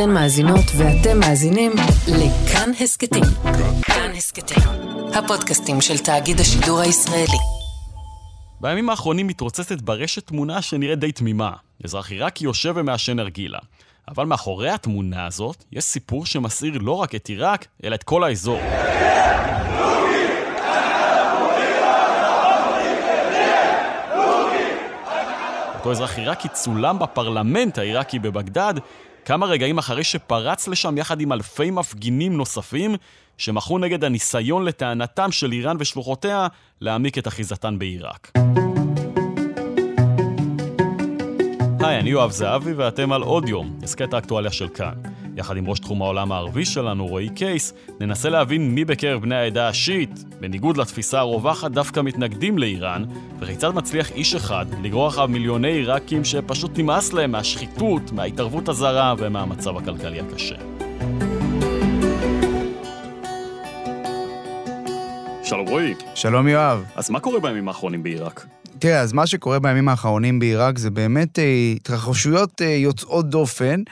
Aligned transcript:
אתן 0.00 0.10
מאזינות 0.10 0.64
ואתם 0.76 1.20
מאזינים 1.20 1.72
לכאן 2.08 2.70
הסכתים. 2.80 3.22
כאן 3.82 4.10
הסכתים, 4.16 4.62
הפודקאסטים 5.14 5.80
של 5.80 5.98
תאגיד 5.98 6.40
השידור 6.40 6.80
הישראלי. 6.80 7.38
בימים 8.60 8.90
האחרונים 8.90 9.26
מתרוצצת 9.26 9.80
ברשת 9.80 10.26
תמונה 10.26 10.62
שנראית 10.62 10.98
די 10.98 11.12
תמימה. 11.12 11.50
אזרח 11.84 12.10
עיראקי 12.10 12.44
יושב 12.44 12.72
ומעשן 12.76 13.16
נרגילה. 13.16 13.58
אבל 14.08 14.26
מאחורי 14.26 14.70
התמונה 14.70 15.26
הזאת 15.26 15.64
יש 15.72 15.84
סיפור 15.84 16.26
שמסעיר 16.26 16.78
לא 16.78 16.92
רק 16.92 17.14
את 17.14 17.26
עיראק, 17.26 17.66
אלא 17.84 17.94
את 17.94 18.02
כל 18.02 18.24
האזור. 18.24 18.60
אותו 25.78 25.90
אזרח 25.90 26.18
עיראקי 26.18 26.48
צולם 26.48 26.98
בפרלמנט 26.98 27.78
העיראקי 27.78 28.18
בבגדד, 28.18 28.74
כמה 29.24 29.46
רגעים 29.46 29.78
אחרי 29.78 30.04
שפרץ 30.04 30.68
לשם 30.68 30.98
יחד 30.98 31.20
עם 31.20 31.32
אלפי 31.32 31.70
מפגינים 31.70 32.36
נוספים, 32.36 32.94
שמחו 33.38 33.78
נגד 33.78 34.04
הניסיון 34.04 34.64
לטענתם 34.64 35.32
של 35.32 35.52
איראן 35.52 35.76
ושלוחותיה 35.80 36.46
להעמיק 36.80 37.18
את 37.18 37.28
אחיזתן 37.28 37.78
בעיראק. 37.78 38.32
היי, 41.80 41.98
אני 41.98 42.10
יואב 42.10 42.30
זהבי 42.30 42.72
ואתם 42.72 43.12
על 43.12 43.22
עוד 43.22 43.48
יום, 43.48 43.78
הסכת 43.82 44.14
האקטואליה 44.14 44.52
של 44.52 44.68
כאן. 44.68 45.09
יחד 45.36 45.56
עם 45.56 45.66
ראש 45.66 45.78
תחום 45.78 46.02
העולם 46.02 46.32
הערבי 46.32 46.64
שלנו, 46.64 47.06
רועי 47.06 47.28
קייס, 47.28 47.72
ננסה 48.00 48.28
להבין 48.28 48.74
מי 48.74 48.84
בקרב 48.84 49.22
בני 49.22 49.36
העדה 49.36 49.68
השיעית, 49.68 50.24
בניגוד 50.40 50.76
לתפיסה 50.76 51.18
הרווחת, 51.18 51.70
דווקא 51.70 52.00
מתנגדים 52.00 52.58
לאיראן, 52.58 53.04
וכיצד 53.38 53.70
מצליח 53.74 54.10
איש 54.10 54.34
אחד 54.34 54.66
לגרור 54.82 55.08
אחריו 55.08 55.28
מיליוני 55.28 55.68
עיראקים 55.68 56.24
שפשוט 56.24 56.78
נמאס 56.78 57.12
להם 57.12 57.32
מהשחיתות, 57.32 58.12
מההתערבות 58.12 58.68
הזרה 58.68 59.14
ומהמצב 59.18 59.76
הכלכלי 59.76 60.20
הקשה. 60.20 60.56
שלום 65.42 65.68
רועי. 65.68 65.94
שלום 66.14 66.48
יואב. 66.48 66.84
אז 66.96 67.10
מה 67.10 67.20
קורה 67.20 67.40
בימים 67.40 67.68
האחרונים 67.68 68.02
בעיראק? 68.02 68.46
תראה, 68.78 69.00
אז 69.00 69.12
מה 69.12 69.26
שקורה 69.26 69.58
בימים 69.58 69.88
האחרונים 69.88 70.38
בעיראק 70.38 70.78
זה 70.78 70.90
באמת 70.90 71.38
אה, 71.38 71.72
התרחשויות 71.76 72.62
אה, 72.62 72.66
יוצאות 72.66 73.30
דופן. 73.30 73.82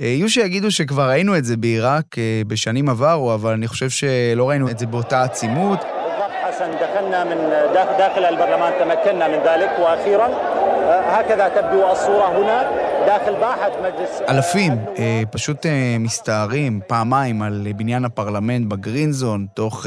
אה, 0.00 0.06
יהיו 0.06 0.30
שיגידו 0.30 0.70
שכבר 0.70 1.08
ראינו 1.08 1.36
את 1.36 1.44
זה 1.44 1.56
בעיראק 1.56 2.18
אה, 2.18 2.42
בשנים 2.46 2.88
עברו, 2.88 3.34
אבל 3.34 3.52
אני 3.52 3.68
חושב 3.68 3.90
שלא 3.90 4.48
ראינו 4.48 4.70
את 4.70 4.78
זה 4.78 4.86
באותה 4.86 5.22
עצימות. 5.22 5.84
אלפים 14.28 14.72
אה, 14.98 15.22
פשוט 15.30 15.66
מסתערים 16.00 16.80
פעמיים 16.86 17.42
על 17.42 17.66
בניין 17.76 18.04
הפרלמנט 18.04 18.66
בגרינזון 18.68 19.46
תוך 19.54 19.86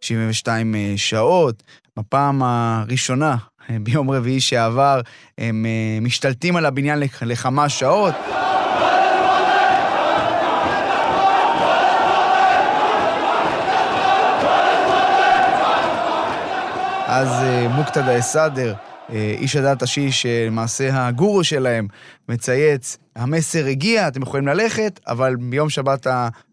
72 0.00 0.74
שעות. 0.96 1.62
בפעם 1.96 2.42
הראשונה, 2.44 3.36
ביום 3.68 4.10
רביעי 4.10 4.40
שעבר, 4.40 5.00
הם 5.38 5.66
משתלטים 6.00 6.56
על 6.56 6.66
הבניין 6.66 7.02
לכמה 7.22 7.68
שעות. 7.68 8.14
אז 17.14 17.28
אה, 17.28 17.68
מוקתדה 17.68 18.18
א-סאדר, 18.18 18.74
אה, 19.10 19.34
איש 19.38 19.56
הדת 19.56 19.82
השיעי, 19.82 20.12
שלמעשה 20.12 21.06
הגורו 21.06 21.44
שלהם 21.44 21.88
מצייץ, 22.28 22.98
המסר 23.16 23.66
הגיע, 23.66 24.08
אתם 24.08 24.22
יכולים 24.22 24.46
ללכת, 24.46 25.00
אבל 25.06 25.36
ביום 25.36 25.70
שבת 25.70 26.06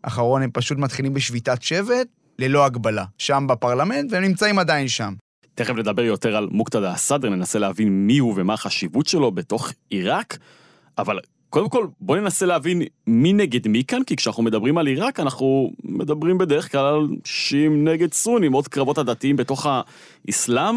האחרון 0.04 0.42
הם 0.42 0.50
פשוט 0.54 0.78
מתחילים 0.78 1.14
בשביתת 1.14 1.62
שבט, 1.62 2.08
ללא 2.40 2.66
הגבלה, 2.66 3.06
שם 3.18 3.48
בפרלמנט, 3.50 4.12
והם 4.12 4.24
נמצאים 4.24 4.60
עדיין 4.60 4.88
שם. 4.88 5.14
תכף 5.56 5.74
נדבר 5.74 6.04
יותר 6.04 6.36
על 6.36 6.48
מוקתדה 6.52 6.94
א-סאדר, 6.94 7.30
ננסה 7.30 7.60
להבין 7.60 8.08
מי 8.08 8.18
הוא 8.18 8.34
ומה 8.38 8.54
החשיבות 8.54 9.08
שלו 9.08 9.32
בתוך 9.32 9.72
עיראק, 9.90 10.38
אבל 10.98 11.20
קודם 11.50 11.70
כל, 11.70 11.88
בוא 12.02 12.18
ננסה 12.18 12.46
להבין 12.46 12.82
מי 13.08 13.34
נגד 13.34 13.68
מי 13.68 13.84
כאן, 13.84 14.04
כי 14.04 14.16
כשאנחנו 14.16 14.44
מדברים 14.44 14.78
על 14.78 14.88
עיראק, 14.88 15.20
אנחנו 15.20 15.72
מדברים 15.84 16.38
בדרך 16.38 16.72
כלל 16.72 16.86
על 16.86 17.08
שיעים 17.26 17.88
נגד 17.88 18.14
סונים, 18.14 18.54
עוד 18.54 18.68
קרבות 18.68 18.98
הדתיים 18.98 19.36
בתוך 19.36 19.68
האסלאם, 19.70 20.76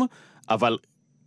אבל 0.50 0.78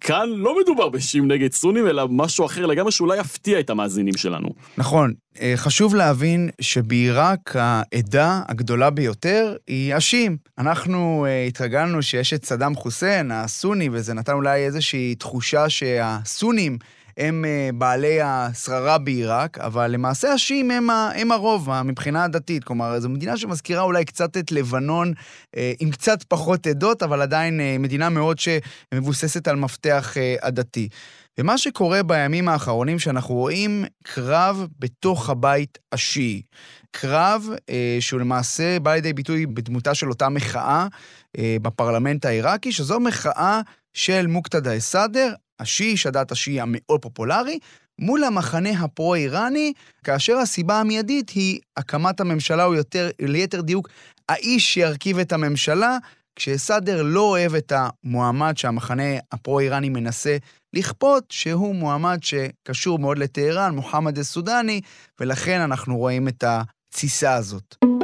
כאן 0.02 0.30
לא 0.30 0.60
מדובר 0.62 0.90
בשיעים 0.90 1.32
נגד 1.32 1.54
סונים, 1.54 1.88
אלא 1.88 2.08
משהו 2.10 2.46
אחר 2.46 2.66
לגמרי 2.66 2.92
שאולי 2.92 3.20
יפתיע 3.20 3.60
את 3.60 3.70
המאזינים 3.70 4.18
שלנו. 4.18 4.50
נכון. 4.78 5.14
אה, 5.42 5.54
חשוב 5.56 5.96
להבין 5.96 6.50
שבעיראק 6.62 7.56
העדה 7.56 8.42
הגדולה 8.48 8.90
ביותר 8.90 9.56
היא 9.68 9.96
השיעים. 9.96 10.38
אנחנו 10.58 11.26
uh, 11.26 11.48
התרגלנו 11.48 12.04
שיש 12.04 12.34
את 12.34 12.46
סדאם 12.46 12.76
חוסיין, 12.76 13.32
הסוני, 13.32 13.90
וזה 13.92 14.14
נתן 14.14 14.34
אולי 14.34 14.66
איזושהי 14.66 15.16
תחושה 15.16 15.70
שהסונים 15.70 16.78
הם 17.18 17.46
אה, 17.46 17.70
בעלי 17.74 18.22
השררה 18.22 18.98
בעיראק, 18.98 19.58
אבל 19.58 19.88
למעשה 19.88 20.34
השיעים 20.34 20.72
הם, 20.72 20.90
הם 20.90 21.32
הרוב 21.32 21.70
מבחינה 21.84 22.24
הדתית. 22.24 22.64
כלומר, 22.64 23.00
זו 23.00 23.10
מדינה 23.10 23.38
שמזכירה 23.38 23.82
אולי 23.82 24.06
קצת 24.06 24.38
את 24.38 24.52
לבנון, 24.52 25.14
אה, 25.58 25.74
עם 25.80 25.92
קצת 25.92 26.24
פחות 26.24 26.68
עדות, 26.68 27.04
אבל 27.04 27.22
עדיין 27.22 27.60
אה, 27.60 27.76
מדינה 27.80 28.10
מאוד 28.10 28.38
שמבוססת 28.40 29.48
על 29.48 29.56
מפתח 29.56 30.16
עדתי. 30.42 30.90
ומה 31.40 31.58
שקורה 31.58 32.04
בימים 32.04 32.50
האחרונים, 32.50 33.00
שאנחנו 33.00 33.36
רואים 33.36 33.86
קרב 34.04 34.68
בתוך 34.80 35.30
הבית 35.30 35.78
השיעי. 35.92 36.42
קרב 36.92 37.50
אה, 37.70 37.98
שהוא 38.00 38.20
למעשה 38.20 38.80
בא 38.80 38.94
לידי 38.94 39.14
ביטוי 39.14 39.46
בדמותה 39.46 39.96
של 39.96 40.10
אותה 40.10 40.30
מחאה 40.30 40.88
אה, 41.38 41.58
בפרלמנט 41.62 42.26
העיראקי, 42.26 42.72
שזו 42.72 43.00
מחאה 43.00 43.62
של 43.94 44.28
מוקתדה 44.28 44.78
א-סאדר 44.78 45.34
השיעי, 45.60 45.98
שדת 45.98 46.32
השיעי 46.32 46.62
המאוד 46.62 47.02
פופולרי, 47.02 47.60
מול 48.00 48.24
המחנה 48.24 48.70
הפרו-איראני, 48.70 49.74
כאשר 50.04 50.38
הסיבה 50.38 50.80
המיידית 50.80 51.30
היא 51.30 51.60
הקמת 51.78 52.20
הממשלה, 52.20 52.66
או 52.66 52.74
יותר, 52.74 53.10
ליתר 53.22 53.62
דיוק, 53.62 53.90
האיש 54.30 54.74
שירכיב 54.74 55.20
את 55.20 55.34
הממשלה, 55.34 55.98
כשסאדר 56.36 57.04
לא 57.04 57.22
אוהב 57.22 57.56
את 57.56 57.74
המועמד 57.76 58.58
שהמחנה 58.58 59.04
הפרו-איראני 59.32 59.90
מנסה 59.90 60.38
לכפות, 60.74 61.24
שהוא 61.30 61.76
מועמד 61.76 62.20
שקשור 62.22 63.00
מאוד 63.00 63.18
לטהרן, 63.18 63.76
מוחמד 63.76 64.20
א-סודני, 64.20 64.82
ולכן 65.20 65.62
אנחנו 65.62 65.98
רואים 65.98 66.28
את 66.28 66.44
התסיסה 66.48 67.34
הזאת. 67.34 67.95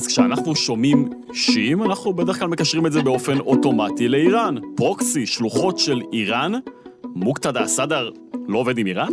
אז 0.00 0.06
כשאנחנו 0.06 0.56
שומעים 0.56 1.08
שיעים, 1.32 1.82
אנחנו 1.82 2.12
בדרך 2.12 2.38
כלל 2.38 2.48
מקשרים 2.48 2.86
את 2.86 2.92
זה 2.92 3.02
באופן 3.02 3.38
אוטומטי 3.38 4.08
לאיראן. 4.08 4.54
פרוקסי, 4.76 5.26
שלוחות 5.26 5.78
של 5.78 6.00
איראן, 6.12 6.52
מוקתדה 7.14 7.64
א-סאדר 7.64 8.10
לא 8.48 8.58
עובד 8.58 8.78
עם 8.78 8.86
איראן? 8.86 9.12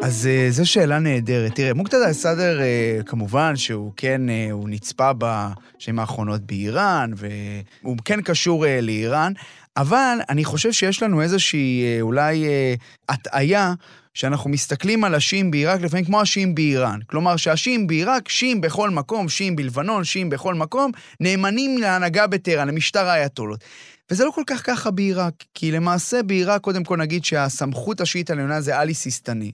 אז 0.00 0.28
uh, 0.28 0.52
זו 0.52 0.70
שאלה 0.70 0.98
נהדרת. 0.98 1.54
תראה, 1.54 1.74
מוקתדה 1.74 2.10
א-סאדר, 2.10 2.58
uh, 2.58 3.02
כמובן 3.02 3.56
שהוא 3.56 3.92
כן, 3.96 4.20
uh, 4.28 4.52
הוא 4.52 4.68
נצפה 4.68 5.10
בשנים 5.18 5.98
האחרונות 5.98 6.40
באיראן, 6.40 7.10
והוא 7.16 7.96
כן 8.04 8.22
קשור 8.22 8.64
לאיראן, 8.82 9.32
אבל 9.78 10.18
אני 10.28 10.44
חושב 10.44 10.72
שיש 10.72 11.02
לנו 11.02 11.22
איזושהי 11.22 11.82
uh, 11.82 12.02
אולי 12.02 12.44
uh, 12.44 12.82
הטעיה 13.08 13.74
שאנחנו 14.14 14.50
מסתכלים 14.50 15.04
על 15.04 15.14
השיעים 15.14 15.50
בעיראק 15.50 15.80
לפעמים 15.80 16.04
כמו 16.04 16.20
השיעים 16.20 16.54
באיראן. 16.54 17.00
כלומר, 17.06 17.36
שהשיעים 17.36 17.86
בעיראק, 17.86 18.28
שיעים 18.28 18.60
בכל 18.60 18.90
מקום, 18.90 19.28
שיעים 19.28 19.56
בלבנון, 19.56 20.04
שיעים 20.04 20.30
בכל 20.30 20.54
מקום, 20.54 20.90
נאמנים 21.20 21.78
להנהגה 21.78 22.26
בטהרן, 22.26 22.68
למשטר 22.68 23.06
האייתולות. 23.06 23.64
וזה 24.10 24.24
לא 24.24 24.30
כל 24.30 24.42
כך 24.46 24.66
ככה 24.66 24.90
בעיראק, 24.90 25.34
כי 25.54 25.72
למעשה 25.72 26.22
בעיראק, 26.22 26.60
קודם 26.60 26.84
כל 26.84 26.96
נגיד 26.96 27.24
שהסמכות 27.24 28.00
השיעית 28.00 28.30
העליונה 28.30 28.60
זה 28.60 28.78
עלי 28.78 28.94
סיסטני. 28.94 29.52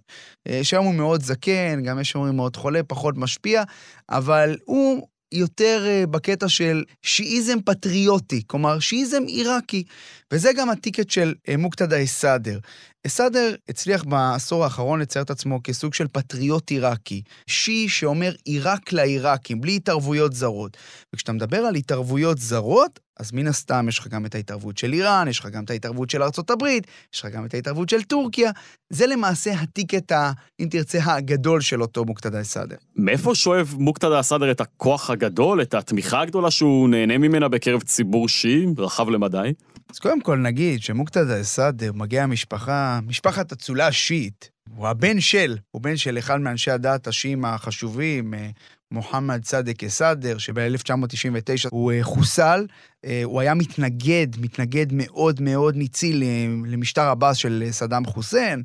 אה, 0.49 0.61
שהיום 0.63 0.87
הוא 0.87 0.95
מאוד 0.95 1.23
זקן, 1.23 1.83
גם 1.83 2.01
יש 2.01 2.15
אומרים 2.15 2.37
מאוד 2.37 2.57
חולה, 2.57 2.83
פחות 2.83 3.17
משפיע, 3.17 3.63
אבל 4.11 4.57
הוא 4.65 5.09
יותר 5.35 5.85
אה, 5.87 6.07
בקטע 6.07 6.49
של 6.49 6.85
שיעיזם 7.03 7.61
פטריוטי, 7.65 8.43
כלומר 8.47 8.79
שיעיזם 8.79 9.23
עיראקי. 9.27 9.85
וזה 10.33 10.53
גם 10.53 10.71
הטיקט 10.71 11.11
של 11.11 11.35
אה, 11.49 11.57
מוקתדה 11.57 12.03
א-סאדר. 12.03 12.59
א-סאדר 13.07 13.55
הצליח 13.69 14.05
בעשור 14.05 14.65
האחרון 14.65 15.01
לצייר 15.01 15.25
את 15.25 15.31
עצמו 15.31 15.61
כסוג 15.65 15.95
של 15.95 16.07
פטריוט 16.13 16.71
עיראקי. 16.71 17.23
שיעי 17.47 17.89
שאומר 17.89 18.33
עיראק 18.45 18.93
לעיראקים, 18.93 19.61
בלי 19.61 19.77
התערבויות 19.77 20.33
זרות. 20.33 20.77
וכשאתה 21.13 21.33
מדבר 21.33 21.57
על 21.57 21.75
התערבויות 21.75 22.39
זרות, 22.39 23.01
אז 23.21 23.33
מן 23.33 23.47
הסתם 23.47 23.87
יש 23.89 23.99
לך 23.99 24.09
גם 24.09 24.27
את 24.27 24.35
ההתערבות 24.35 24.79
של 24.79 24.93
איראן, 24.93 25.29
יש 25.29 25.41
לך 25.41 25.47
גם 25.47 25.65
את 25.65 25.71
ההתערבות 25.71 26.11
של 26.11 26.23
ארצות 26.23 26.51
הברית, 26.51 26.87
יש 27.15 27.21
לך 27.21 27.33
גם 27.33 27.47
את 27.47 27.55
ההתערבות 27.55 27.89
של 27.89 28.03
טורקיה. 28.03 28.51
זה 28.91 29.07
למעשה 29.07 29.53
הטיקט, 29.53 30.13
ה, 30.13 30.33
אם 30.61 30.69
תרצה, 30.71 30.99
הגדול 31.05 31.61
של 31.61 31.83
אותו 31.83 32.05
מוקתדה 32.05 32.41
א-סאדר. 32.41 32.77
מאיפה 32.97 33.35
שואב 33.35 33.75
מוקתדה 33.79 34.21
א-סאדר 34.21 34.51
את 34.51 34.61
הכוח 34.61 35.11
הגדול, 35.11 35.63
את 35.63 35.75
התמיכה 35.75 36.21
הגדולה 36.21 36.51
שהוא 36.51 36.89
נהנה 36.89 37.19
ממנה 37.19 37.49
בקרב 37.49 37.83
ציבור 37.83 38.29
שיעי, 38.29 38.67
רחב 38.79 39.09
למדי? 39.09 39.53
אז 39.95 39.99
קודם 39.99 40.21
כל 40.21 40.39
נגיד 40.39 40.83
שמוקתדא 40.83 41.41
א-סאדר 41.41 41.93
מגיע 41.93 42.27
משפחה, 42.27 43.01
משפחת 43.07 43.53
אצולה 43.53 43.93
שיעית. 43.93 44.51
הוא 44.77 44.89
הבן 44.89 45.21
של, 45.21 45.59
הוא 45.71 45.83
בן 45.83 45.97
של 45.97 46.19
אחד 46.19 46.41
מאנשי 46.41 46.71
הדת 46.71 47.07
השיעים 47.07 47.45
החשובים, 47.45 48.35
אה, 48.35 48.51
מוחמד 48.91 49.43
צדק 49.43 49.85
א-סאדר, 49.85 50.39
שב-1999 50.39 51.69
הוא 51.71 51.93
אה, 51.93 51.99
חוסל. 52.03 52.67
אה, 53.05 53.21
הוא 53.25 53.41
היה 53.41 53.55
מתנגד, 53.55 54.27
מתנגד 54.41 54.87
מאוד 54.93 55.41
מאוד 55.41 55.77
ניצי 55.77 56.21
למשטר 56.67 57.03
הבאס 57.03 57.37
של 57.37 57.65
סדאם 57.71 58.05
חוסיין. 58.05 58.63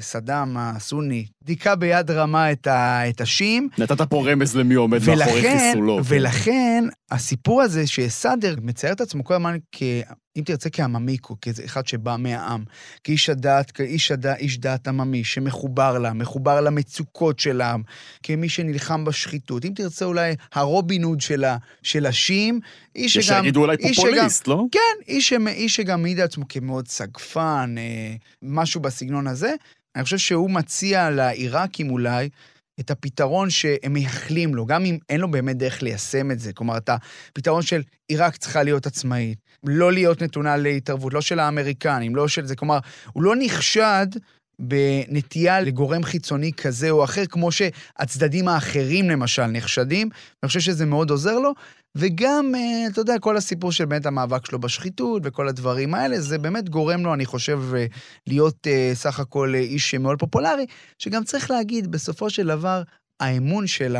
סדאם 0.00 0.56
הסוני 0.56 1.26
דיכא 1.44 1.74
ביד 1.74 2.10
רמה 2.10 2.52
את, 2.52 2.66
ה, 2.66 3.08
את 3.08 3.20
השיעים. 3.20 3.68
נתת 3.78 4.00
פה 4.00 4.30
רמז 4.30 4.56
למי 4.56 4.74
עומד 4.74 4.98
ולכן, 5.02 5.18
מאחורי 5.18 5.42
חיסולו. 5.42 6.00
ולכן, 6.04 6.84
הסיפור 7.10 7.62
הזה 7.62 7.86
שסאדר 7.86 8.54
מצייר 8.62 8.92
את 8.92 9.00
עצמו 9.00 9.24
כל 9.24 9.34
הזמן 9.34 9.56
כ... 9.72 9.82
אם 10.36 10.42
תרצה 10.42 10.70
כעממיקו, 10.70 11.36
כאחד 11.40 11.86
שבא 11.86 12.16
מהעם, 12.18 12.64
כאיש 13.04 13.30
הדת, 13.30 13.70
כאיש 13.70 14.10
הדת, 14.10 14.38
איש 14.38 14.58
דת 14.58 14.88
עממי, 14.88 15.24
שמחובר 15.24 15.98
לה, 15.98 16.12
מחובר 16.12 16.60
למצוקות 16.60 17.38
של 17.38 17.60
העם, 17.60 17.82
כמי 18.22 18.48
שנלחם 18.48 19.04
בשחיתות. 19.04 19.64
אם 19.64 19.72
תרצה 19.74 20.04
אולי 20.04 20.34
הרובין 20.52 21.02
הוד 21.02 21.20
שלה, 21.20 21.56
של 21.82 22.06
השיעים, 22.06 22.60
איש 22.96 23.18
שגם... 23.18 23.44
שיגידו 23.66 23.82
אולי 23.82 23.94
פופוליסט, 23.94 24.44
שגם, 24.44 24.54
לא? 24.54 24.64
כן, 24.72 24.78
איש, 25.08 25.32
איש 25.46 25.76
שגם 25.76 26.02
מעיד 26.02 26.18
על 26.18 26.24
עצמו 26.24 26.44
כמאוד 26.48 26.88
סגפן, 26.88 27.74
אה, 27.78 28.14
משהו 28.42 28.80
בסגנון 28.80 29.26
הזה. 29.26 29.54
אני 29.96 30.04
חושב 30.04 30.18
שהוא 30.18 30.50
מציע 30.50 31.10
לעיראקים 31.10 31.90
אולי 31.90 32.28
את 32.80 32.90
הפתרון 32.90 33.50
שהם 33.50 33.92
מייחלים 33.92 34.54
לו, 34.54 34.66
גם 34.66 34.84
אם 34.84 34.98
אין 35.08 35.20
לו 35.20 35.30
באמת 35.30 35.56
דרך 35.56 35.82
ליישם 35.82 36.30
את 36.30 36.40
זה. 36.40 36.52
כלומר, 36.52 36.76
את 36.76 36.90
הפתרון 37.32 37.62
של 37.62 37.82
עיראק 38.08 38.36
צריכה 38.36 38.62
להיות 38.62 38.86
עצמאית, 38.86 39.38
לא 39.64 39.92
להיות 39.92 40.22
נתונה 40.22 40.56
להתערבות, 40.56 41.14
לא 41.14 41.20
של 41.20 41.38
האמריקנים, 41.38 42.16
לא 42.16 42.28
של 42.28 42.46
זה. 42.46 42.56
כלומר, 42.56 42.78
הוא 43.12 43.22
לא 43.22 43.34
נחשד 43.38 44.06
בנטייה 44.58 45.60
לגורם 45.60 46.02
חיצוני 46.02 46.52
כזה 46.52 46.90
או 46.90 47.04
אחר, 47.04 47.26
כמו 47.26 47.52
שהצדדים 47.52 48.48
האחרים 48.48 49.10
למשל 49.10 49.46
נחשדים, 49.46 50.08
ואני 50.42 50.48
חושב 50.48 50.60
שזה 50.60 50.86
מאוד 50.86 51.10
עוזר 51.10 51.38
לו. 51.38 51.52
וגם, 51.94 52.52
אה, 52.54 52.86
אתה 52.92 53.00
יודע, 53.00 53.18
כל 53.18 53.36
הסיפור 53.36 53.72
של 53.72 53.84
באמת 53.84 54.06
המאבק 54.06 54.46
שלו 54.46 54.58
בשחיתות 54.58 55.22
וכל 55.24 55.48
הדברים 55.48 55.94
האלה, 55.94 56.20
זה 56.20 56.38
באמת 56.38 56.68
גורם 56.68 57.04
לו, 57.04 57.14
אני 57.14 57.26
חושב, 57.26 57.60
אה, 57.74 57.86
להיות 58.26 58.66
אה, 58.66 58.90
סך 58.94 59.20
הכל 59.20 59.54
איש 59.54 59.94
מאוד 59.94 60.18
פופולרי, 60.18 60.66
שגם 60.98 61.24
צריך 61.24 61.50
להגיד, 61.50 61.90
בסופו 61.90 62.30
של 62.30 62.46
דבר, 62.46 62.82
האמון 63.20 63.66
של 63.66 63.96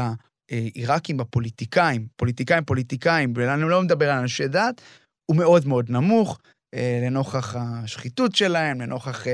העיראקים 0.51 1.17
בפוליטיקאים, 1.17 2.07
פוליטיקאים, 2.17 2.65
פוליטיקאים, 2.65 3.33
ואני 3.37 3.63
לא 3.63 3.83
מדבר 3.83 4.11
על 4.11 4.19
אנשי 4.19 4.49
דת, 4.49 4.81
הוא 5.27 5.37
מאוד 5.37 5.67
מאוד 5.67 5.91
נמוך. 5.91 6.39
לנוכח 7.03 7.57
השחיתות 7.59 8.35
שלהם, 8.35 8.81
לנוכח 8.81 9.25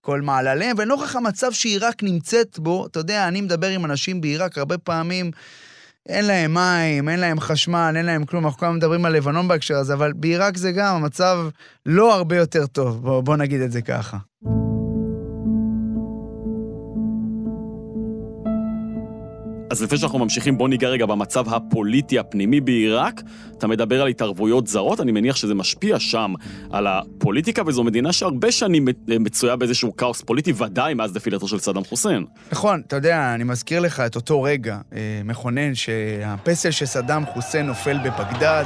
כל 0.00 0.20
מעלליהם, 0.20 0.76
ולנוכח 0.78 1.16
המצב 1.16 1.52
שעיראק 1.52 2.02
נמצאת 2.02 2.58
בו. 2.58 2.86
אתה 2.86 2.98
יודע, 2.98 3.28
אני 3.28 3.40
מדבר 3.40 3.68
עם 3.68 3.84
אנשים 3.84 4.20
בעיראק 4.20 4.58
הרבה 4.58 4.78
פעמים, 4.78 5.30
אין 6.08 6.24
להם 6.24 6.54
מים, 6.54 7.08
אין 7.08 7.20
להם 7.20 7.40
חשמל, 7.40 7.94
אין 7.96 8.06
להם 8.06 8.24
כלום, 8.24 8.44
אנחנו 8.44 8.58
כל 8.58 8.66
הזמן 8.66 8.76
מדברים 8.76 9.04
על 9.04 9.12
לבנון 9.12 9.48
בהקשר 9.48 9.76
הזה, 9.76 9.94
אבל 9.94 10.12
בעיראק 10.12 10.56
זה 10.56 10.72
גם 10.72 10.94
המצב 10.94 11.38
לא 11.86 12.14
הרבה 12.14 12.36
יותר 12.36 12.66
טוב, 12.66 13.02
בוא, 13.02 13.20
בוא 13.20 13.36
נגיד 13.36 13.60
את 13.60 13.72
זה 13.72 13.82
ככה. 13.82 14.16
אז 19.72 19.82
לפני 19.82 19.98
שאנחנו 19.98 20.18
ממשיכים, 20.18 20.58
בוא 20.58 20.68
ניגע 20.68 20.88
רגע 20.88 21.06
במצב 21.06 21.54
הפוליטי 21.54 22.18
הפנימי 22.18 22.60
בעיראק. 22.60 23.20
אתה 23.58 23.66
מדבר 23.66 24.02
על 24.02 24.08
התערבויות 24.08 24.66
זרות, 24.66 25.00
אני 25.00 25.12
מניח 25.12 25.36
שזה 25.36 25.54
משפיע 25.54 25.98
שם 25.98 26.34
על 26.70 26.86
הפוליטיקה, 26.86 27.62
וזו 27.66 27.84
מדינה 27.84 28.12
שהרבה 28.12 28.52
שנים 28.52 28.88
מצויה 29.08 29.56
באיזשהו 29.56 29.96
כאוס 29.96 30.22
פוליטי, 30.22 30.52
ודאי 30.56 30.94
מאז 30.94 31.16
נפילתו 31.16 31.48
של 31.48 31.58
סדאם 31.58 31.84
חוסיין. 31.84 32.24
נכון, 32.52 32.82
אתה 32.86 32.96
יודע, 32.96 33.34
אני 33.34 33.44
מזכיר 33.44 33.80
לך 33.80 34.00
את 34.00 34.16
אותו 34.16 34.42
רגע 34.42 34.78
אה, 34.92 35.20
מכונן, 35.24 35.74
שהפסל 35.74 36.70
של 36.70 36.86
סדאם 36.86 37.26
חוסיין 37.26 37.66
נופל 37.66 37.98
בבגדד. 37.98 38.64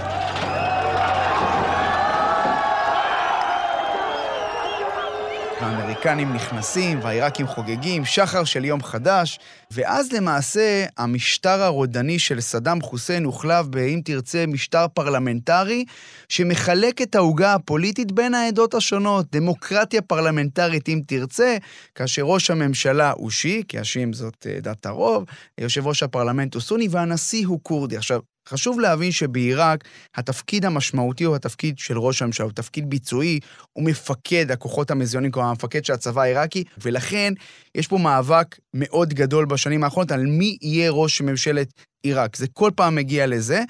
האמריקנים 5.61 6.33
נכנסים 6.33 7.01
והעיראקים 7.03 7.47
חוגגים, 7.47 8.05
שחר 8.05 8.45
של 8.45 8.65
יום 8.65 8.83
חדש, 8.83 9.39
ואז 9.71 10.13
למעשה 10.13 10.85
המשטר 10.99 11.63
הרודני 11.63 12.19
של 12.19 12.41
סדאם 12.41 12.81
חוסיין 12.81 13.25
הוחלף 13.25 13.67
באם 13.67 14.01
תרצה 14.05 14.45
משטר 14.47 14.87
פרלמנטרי 14.95 15.85
שמחלק 16.29 17.03
את 17.03 17.15
העוגה 17.15 17.55
הפוליטית 17.55 18.13
בין 18.13 18.35
העדות 18.35 18.75
השונות, 18.75 19.27
דמוקרטיה 19.33 20.03
פרלמנטרית 20.03 20.89
אם 20.89 21.01
תרצה, 21.07 21.57
כאשר 21.95 22.23
ראש 22.23 22.51
הממשלה 22.51 23.13
הוא 23.17 23.31
שיעי, 23.31 23.63
כי 23.69 23.79
השיעים 23.79 24.13
זאת 24.13 24.47
אה, 24.51 24.61
דת 24.61 24.87
הרוב, 24.87 25.25
יושב 25.59 25.87
ראש 25.87 26.03
הפרלמנט 26.03 26.55
הוא 26.55 26.63
סוני 26.63 26.89
והנשיא 26.91 27.47
הוא 27.47 27.61
כורדי. 27.63 27.97
עכשיו, 27.97 28.21
חשוב 28.49 28.81
להבין 28.81 29.13
שבעיראק 29.13 29.85
התפקיד 30.15 30.65
המשמעותי 30.65 31.25
הוא 31.25 31.37
התפקיד 31.37 31.79
של 31.79 31.99
ראש 31.99 32.23
הממשלה, 32.23 32.47
הוא 32.47 32.53
תפקיד 32.53 32.91
ביצועי, 32.91 33.41
הוא 33.73 33.85
מפקד 33.85 34.51
הכוחות 34.51 34.91
המזיונים, 34.91 35.31
כלומר 35.31 35.49
המפקד 35.49 35.85
של 35.85 35.93
הצבא 35.93 36.23
העיראקי, 36.23 36.65
ולכן 36.83 37.33
יש 37.75 37.87
פה 37.87 37.99
מאבק 37.99 38.57
מאוד 38.75 39.15
גדול 39.15 39.45
בשנים 39.45 39.85
האחרונות 39.85 40.13
על 40.13 40.27
מי 40.27 40.59
יהיה 40.63 40.91
ראש 40.91 41.21
ממשלת 41.21 41.69
עיראק. 42.03 42.37
זה 42.37 42.47
כל 42.53 42.71
פעם 42.77 42.95
מגיע 42.95 43.27
לזה, 43.27 43.63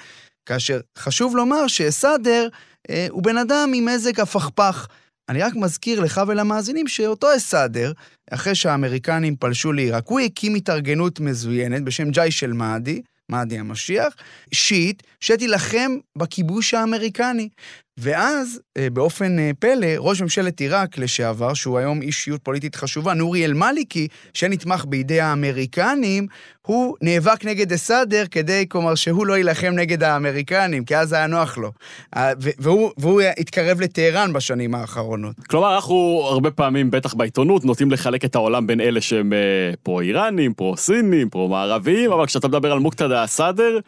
כאשר 0.47 0.81
חשוב 0.99 1.37
לומר 1.37 1.67
שסאדר 1.67 2.49
אה, 2.91 3.07
הוא 3.11 3.23
בן 3.23 3.39
אדם 3.39 3.73
עם 3.75 3.85
מזג 3.85 4.21
הפכפך. 4.21 4.87
אני 5.29 5.43
רק 5.43 5.55
מזכיר 5.55 6.01
לך 6.01 6.21
ולמאזינים 6.29 6.89
שאותו 6.89 7.37
אסאדר, 7.37 7.93
אחרי 8.31 8.55
שהאמריקנים 8.55 9.37
פלשו 9.37 9.73
לעיראק, 9.73 10.07
הוא 10.07 10.21
הקים 10.21 10.55
התארגנות 10.55 11.21
מזוינת 11.21 11.83
בשם 11.83 12.11
ג'אי 12.11 12.31
של 12.31 12.53
מאדי, 12.53 13.03
מהדי 13.29 13.59
המשיח, 13.59 14.15
שיט, 14.55 15.03
שתילחם 15.21 15.97
בכיבוש 16.17 16.75
האמריקני. 16.75 17.49
ואז, 17.99 18.61
אה, 18.79 18.91
באופן 18.91 19.39
אה, 19.39 19.51
פלא, 19.59 19.87
ראש 19.99 20.23
ממשלת 20.23 20.61
עיראק 20.61 20.99
לשעבר, 20.99 21.55
שהוא 21.55 21.79
היום 21.79 22.03
אישיות 22.03 22.41
פוליטית 22.43 22.75
חשובה, 22.75 23.15
נורי 23.15 23.45
אל-מאליקי, 23.45 24.09
שנתמך 24.35 24.85
בידי 24.89 25.21
האמריקנים, 25.21 26.27
הוא 26.63 26.97
נאבק 27.03 27.45
נגד 27.45 27.73
א-סאדר 27.73 28.25
כדי, 28.31 28.65
כלומר, 28.69 28.95
שהוא 28.95 29.27
לא 29.27 29.37
יילחם 29.37 29.73
נגד 29.77 30.03
האמריקנים, 30.03 30.85
כי 30.85 30.97
אז 30.97 31.13
היה 31.13 31.27
נוח 31.27 31.59
לו. 31.59 31.73
אה, 32.17 32.33
והוא, 32.39 32.91
והוא 32.99 33.21
התקרב 33.39 33.81
לטהרן 33.81 34.33
בשנים 34.33 34.75
האחרונות. 34.75 35.37
כלומר, 35.47 35.75
אנחנו 35.75 36.23
הרבה 36.29 36.51
פעמים, 36.51 36.91
בטח 36.91 37.15
בעיתונות, 37.15 37.65
נוטים 37.65 37.91
לחלק 37.91 38.25
את 38.25 38.35
העולם 38.35 38.67
בין 38.67 38.81
אלה 38.81 39.01
שהם 39.01 39.33
פרו-איראנים, 39.83 40.55
פרו-סינים, 40.55 41.31
פרו-מערביים, 41.31 42.13
אבל 42.13 42.27
כשאתה 42.27 42.49
מדבר 42.49 42.73
על 42.73 42.79
מוקתדה 42.79 43.25
א-סאדר, 43.25 43.79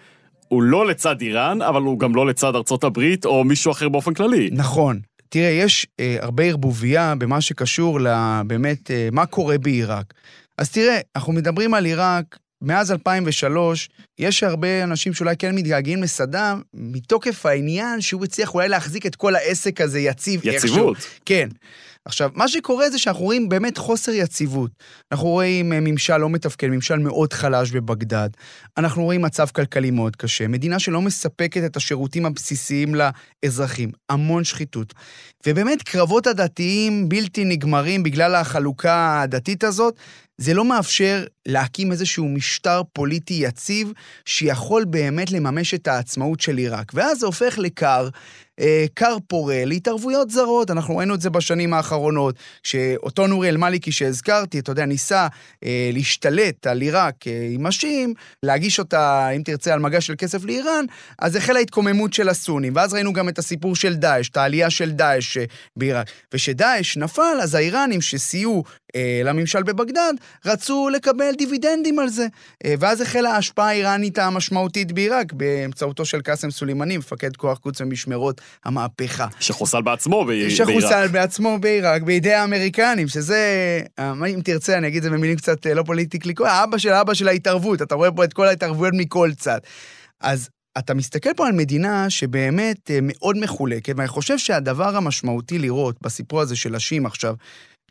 הוא 0.49 0.62
לא 0.62 0.87
לצד 0.87 1.21
איראן, 1.21 1.62
אבל 1.62 1.83
הוא 1.83 1.99
גם 1.99 2.14
לא 2.14 2.26
לצד 2.26 2.55
ארצות 2.55 2.85
הברית 2.85 3.25
או 3.25 3.45
מישהו 3.45 3.73
אחר 3.73 3.88
באופן 3.88 4.14
כללי. 4.14 4.50
נכון. 4.52 5.00
תראה, 5.28 5.49
יש 5.50 5.87
אה, 6.00 6.17
הרבה 6.21 6.45
ערבוביה 6.45 7.14
במה 7.19 7.40
שקשור 7.40 8.00
לבאמת 8.00 8.90
אה, 8.90 9.09
מה 9.12 9.26
קורה 9.26 9.59
בעיראק. 9.59 10.14
אז 10.59 10.71
תראה, 10.71 11.00
אנחנו 11.17 11.33
מדברים 11.33 11.75
על 11.75 11.85
עיראק, 11.85 12.38
מאז 12.62 12.93
2003, 12.93 13.88
יש 14.19 14.43
הרבה 14.43 14.85
אנשים 14.85 15.14
שאולי 15.14 15.37
כן 15.37 15.55
מתגעגעים 15.55 16.02
לסדאם, 16.02 16.61
מתוקף 16.75 17.47
העניין 17.47 18.00
שהוא 18.00 18.25
הצליח 18.25 18.55
אולי 18.55 18.69
להחזיק 18.69 19.07
את 19.07 19.17
כל 19.17 19.35
העסק 19.35 19.81
הזה 19.81 20.00
יציב 20.00 20.40
יציבות. 20.40 20.55
איכשהו. 20.55 20.69
יציבות. 20.69 20.97
כן. 21.25 21.49
עכשיו, 22.05 22.31
מה 22.35 22.49
שקורה 22.49 22.90
זה 22.90 22.99
שאנחנו 22.99 23.25
רואים 23.25 23.49
באמת 23.49 23.78
חוסר 23.78 24.12
יציבות. 24.12 24.71
אנחנו 25.12 25.28
רואים 25.28 25.73
אה, 25.73 25.81
ממשל 25.81 26.17
לא 26.17 26.31
מתפקד, 26.31 26.67
ממשל 26.67 26.99
מאוד 26.99 27.33
חלש 27.33 27.71
בבגדד. 27.71 28.28
אנחנו 28.76 29.05
רואים 29.05 29.23
מצב 29.23 29.47
כלכלי 29.49 29.90
מאוד 29.90 30.17
קשה, 30.17 30.49
מדינה 30.49 30.78
שלא 30.78 31.00
מספקת 31.00 31.64
את 31.67 31.76
השירותים 31.76 32.26
הבסיסיים 32.26 32.95
לאזרחים, 32.95 33.90
המון 34.09 34.45
שחיתות. 34.45 34.95
ובאמת 35.47 35.83
קרבות 35.83 36.26
הדתיים 36.26 37.09
בלתי 37.09 37.45
נגמרים 37.45 38.02
בגלל 38.02 38.35
החלוקה 38.35 39.21
הדתית 39.23 39.64
הזאת, 39.64 39.95
זה 40.38 40.55
לא 40.55 40.64
מאפשר 40.64 41.25
להקים 41.47 41.93
איזשהו 41.93 42.28
משטר 42.28 42.83
פוליטי 42.93 43.35
יציב 43.35 43.93
שיכול 44.25 44.85
באמת 44.85 45.31
לממש 45.31 45.75
את 45.75 45.88
העצמאות 45.88 46.40
של 46.40 46.57
עיראק. 46.57 46.93
ואז 46.95 47.19
זה 47.19 47.26
הופך 47.26 47.59
לכר 47.59 48.09
כר 48.97 49.17
פורה 49.27 49.65
להתערבויות 49.65 50.31
זרות. 50.31 50.71
אנחנו 50.71 50.97
ראינו 50.97 51.15
את 51.15 51.21
זה 51.21 51.31
בשנים 51.31 51.75
האחרונות, 51.75 52.35
שאותו 52.62 53.27
נורי 53.27 53.49
אל-מאליקי 53.49 53.93
שהזכרתי, 53.93 54.59
אתה 54.59 54.73
יודע, 54.73 54.87
ניסה 54.87 55.27
אה, 55.65 55.91
להשתלט 55.93 56.67
על 56.67 56.81
עיראק 56.81 57.27
אה, 57.27 57.49
עם 57.50 57.67
השיעים, 57.67 58.15
להגיש 58.43 58.79
אותה, 58.79 59.29
אם 59.37 59.43
תרצה, 59.43 59.75
על 59.75 59.81
מגש 59.81 60.07
של 60.07 60.15
כסף 60.19 60.45
לאיראן, 60.45 60.85
אז 61.19 61.37
החלה 61.37 61.61
התקוממות 61.61 62.12
של 62.12 62.29
הסונים. 62.29 62.73
ואז 62.77 62.95
ראינו 62.95 63.12
גם 63.12 63.29
את 63.29 63.38
הסיפור 63.38 63.77
של 63.77 63.95
דאעש, 63.95 64.29
את 64.29 64.37
העלייה 64.37 64.71
של 64.71 64.91
דאעש 64.91 65.37
אה, 65.37 65.45
בעיראק. 65.77 66.11
וכשדאעש 66.33 66.97
נפל, 66.97 67.38
אז 67.43 67.55
האיראנים 67.55 68.00
שסייעו 68.00 68.65
אה, 68.67 68.88
לממשל 69.25 69.62
בבגדד, 69.62 70.12
רצו 70.47 70.88
לקבל 70.88 71.33
דיבידנדים 71.38 71.99
על 71.99 72.09
זה. 72.09 72.26
אה, 72.64 72.75
ואז 72.78 73.00
החלה 73.00 73.30
ההשפעה 73.30 73.68
האיראנית 73.68 74.18
המשמעותית 74.18 74.92
בעיראק, 74.92 75.33
באמצעותו 75.33 76.04
של 76.04 76.21
קאסם 76.21 76.50
סולימני, 76.50 76.97
מפקד 76.97 77.37
כוח 77.37 77.59
קודס 77.59 77.80
ומשמרות 77.80 78.40
המהפכה. 78.64 79.26
שחוסל 79.40 79.83
בעצמו 79.83 80.25
בעיראק. 80.25 80.52
שחוסל 80.52 81.09
בעצמו 81.09 81.59
בעיראק, 81.59 82.02
בידי 82.02 82.33
האמריקנים, 82.33 83.09
שזה, 83.09 83.80
אה, 83.99 84.12
אם 84.35 84.40
תרצה, 84.45 84.78
אני 84.78 84.87
אגיד 84.87 84.97
את 84.97 85.02
זה 85.02 85.11
במילים 85.11 85.37
קצת 85.37 85.66
אה, 85.66 85.75
לא 85.75 85.83
פוליטיקלי, 85.83 86.35
האבא 86.45 86.78
של 86.78 86.92
האבא 86.92 87.14
של 87.14 87.28
ההתערבות, 87.28 87.83
אתה 87.83 87.95
רואה 87.95 88.11
פה 88.11 88.25
את 88.25 88.33
כל 88.33 88.47
ההתערבויות 88.47 88.95
מכל 88.97 89.30
צד. 89.37 89.59
אז 90.21 90.49
אתה 90.78 90.95
מסתכל 90.95 91.30
פה 91.37 91.47
על 91.47 91.52
מדינה 91.52 92.11
שבאמת 92.11 92.90
אה, 92.90 92.99
מאוד 93.02 93.37
מחולקת, 93.37 93.95
ואני 93.97 94.09
חושב 94.09 94.38
שהדבר 94.38 94.97
המשמעותי 94.97 95.59
לראות 95.59 95.97
בסיפור 96.02 96.40
הזה 96.40 96.57
של 96.57 96.75
השיעים 96.75 97.07
עכשיו, 97.07 97.35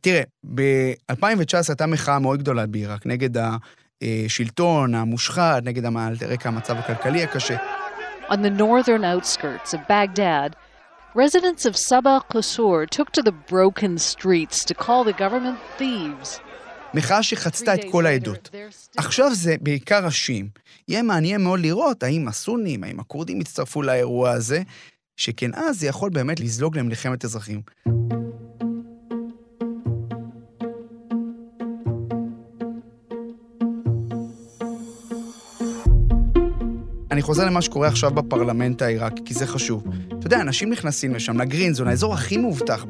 תראה, 0.08 0.22
ב-2019 0.56 1.70
הייתה 1.70 1.86
מחאה 1.86 2.20
מאוד 2.20 2.40
גדולה 2.40 2.68
בעיראק 2.68 3.06
נגד 3.06 3.30
השלטון 4.02 4.96
המושחת, 4.96 5.64
נגד 5.64 5.86
רקע 6.22 6.50
המצב 6.50 6.76
הכלכלי 6.78 7.24
הקשה. 7.24 7.58
On 8.30 8.36
the 8.36 8.60
northern 8.60 9.04
outskirts 9.04 9.74
of 9.74 9.80
Baghdad, 9.90 10.56
residents 11.16 11.66
of 11.66 11.74
Sabah 11.76 12.20
Qusur 12.34 12.90
took 12.98 13.12
to 13.12 13.22
the 13.22 13.36
broken 13.52 13.98
streets 13.98 14.58
to 14.66 14.74
call 14.74 15.04
the 15.04 15.18
government 15.24 15.58
thieves. 15.78 16.40
מחאה 16.94 17.24
שחצתה 17.24 17.76
את 17.76 17.80
כל 17.92 18.06
העדות. 18.06 18.50
עכשיו 18.98 19.36
זה 19.36 19.56
בעיקר 19.62 20.06
השיעים. 20.06 20.50
יהיה 20.88 21.04
מעניין 21.04 21.42
מאוד 21.42 21.60
לראות 21.60 22.04
האם 22.04 22.28
הסונים, 22.28 22.84
האם 22.84 23.00
הכורדים 23.00 23.42
יצטרפו 23.42 23.82
לאירוע 23.82 24.32
הזה, 24.32 24.62
שכן 25.18 25.54
אז 25.54 25.80
זה 25.80 25.88
יכול 25.88 26.10
באמת 26.10 26.40
לזלוג 26.40 26.78
למלחמת 26.78 27.26
אזרחים. 27.26 27.62
חוזר 37.28 37.46
למה 37.46 37.62
שקורה 37.62 37.88
עכשיו 37.88 38.12
בפרלמנט 38.12 38.82
העיראקי, 38.82 39.22
כי 39.26 39.34
זה 39.34 39.48
חשוב. 39.48 39.84
אתה 40.20 40.28
יודע, 40.28 40.42
אנשים 40.42 40.70
נכנסים 40.70 41.16
לשם, 41.16 41.42
לגרינזון, 41.42 41.88
האזור 41.88 42.14
הכי 42.14 42.38
מאובטח 42.38 42.86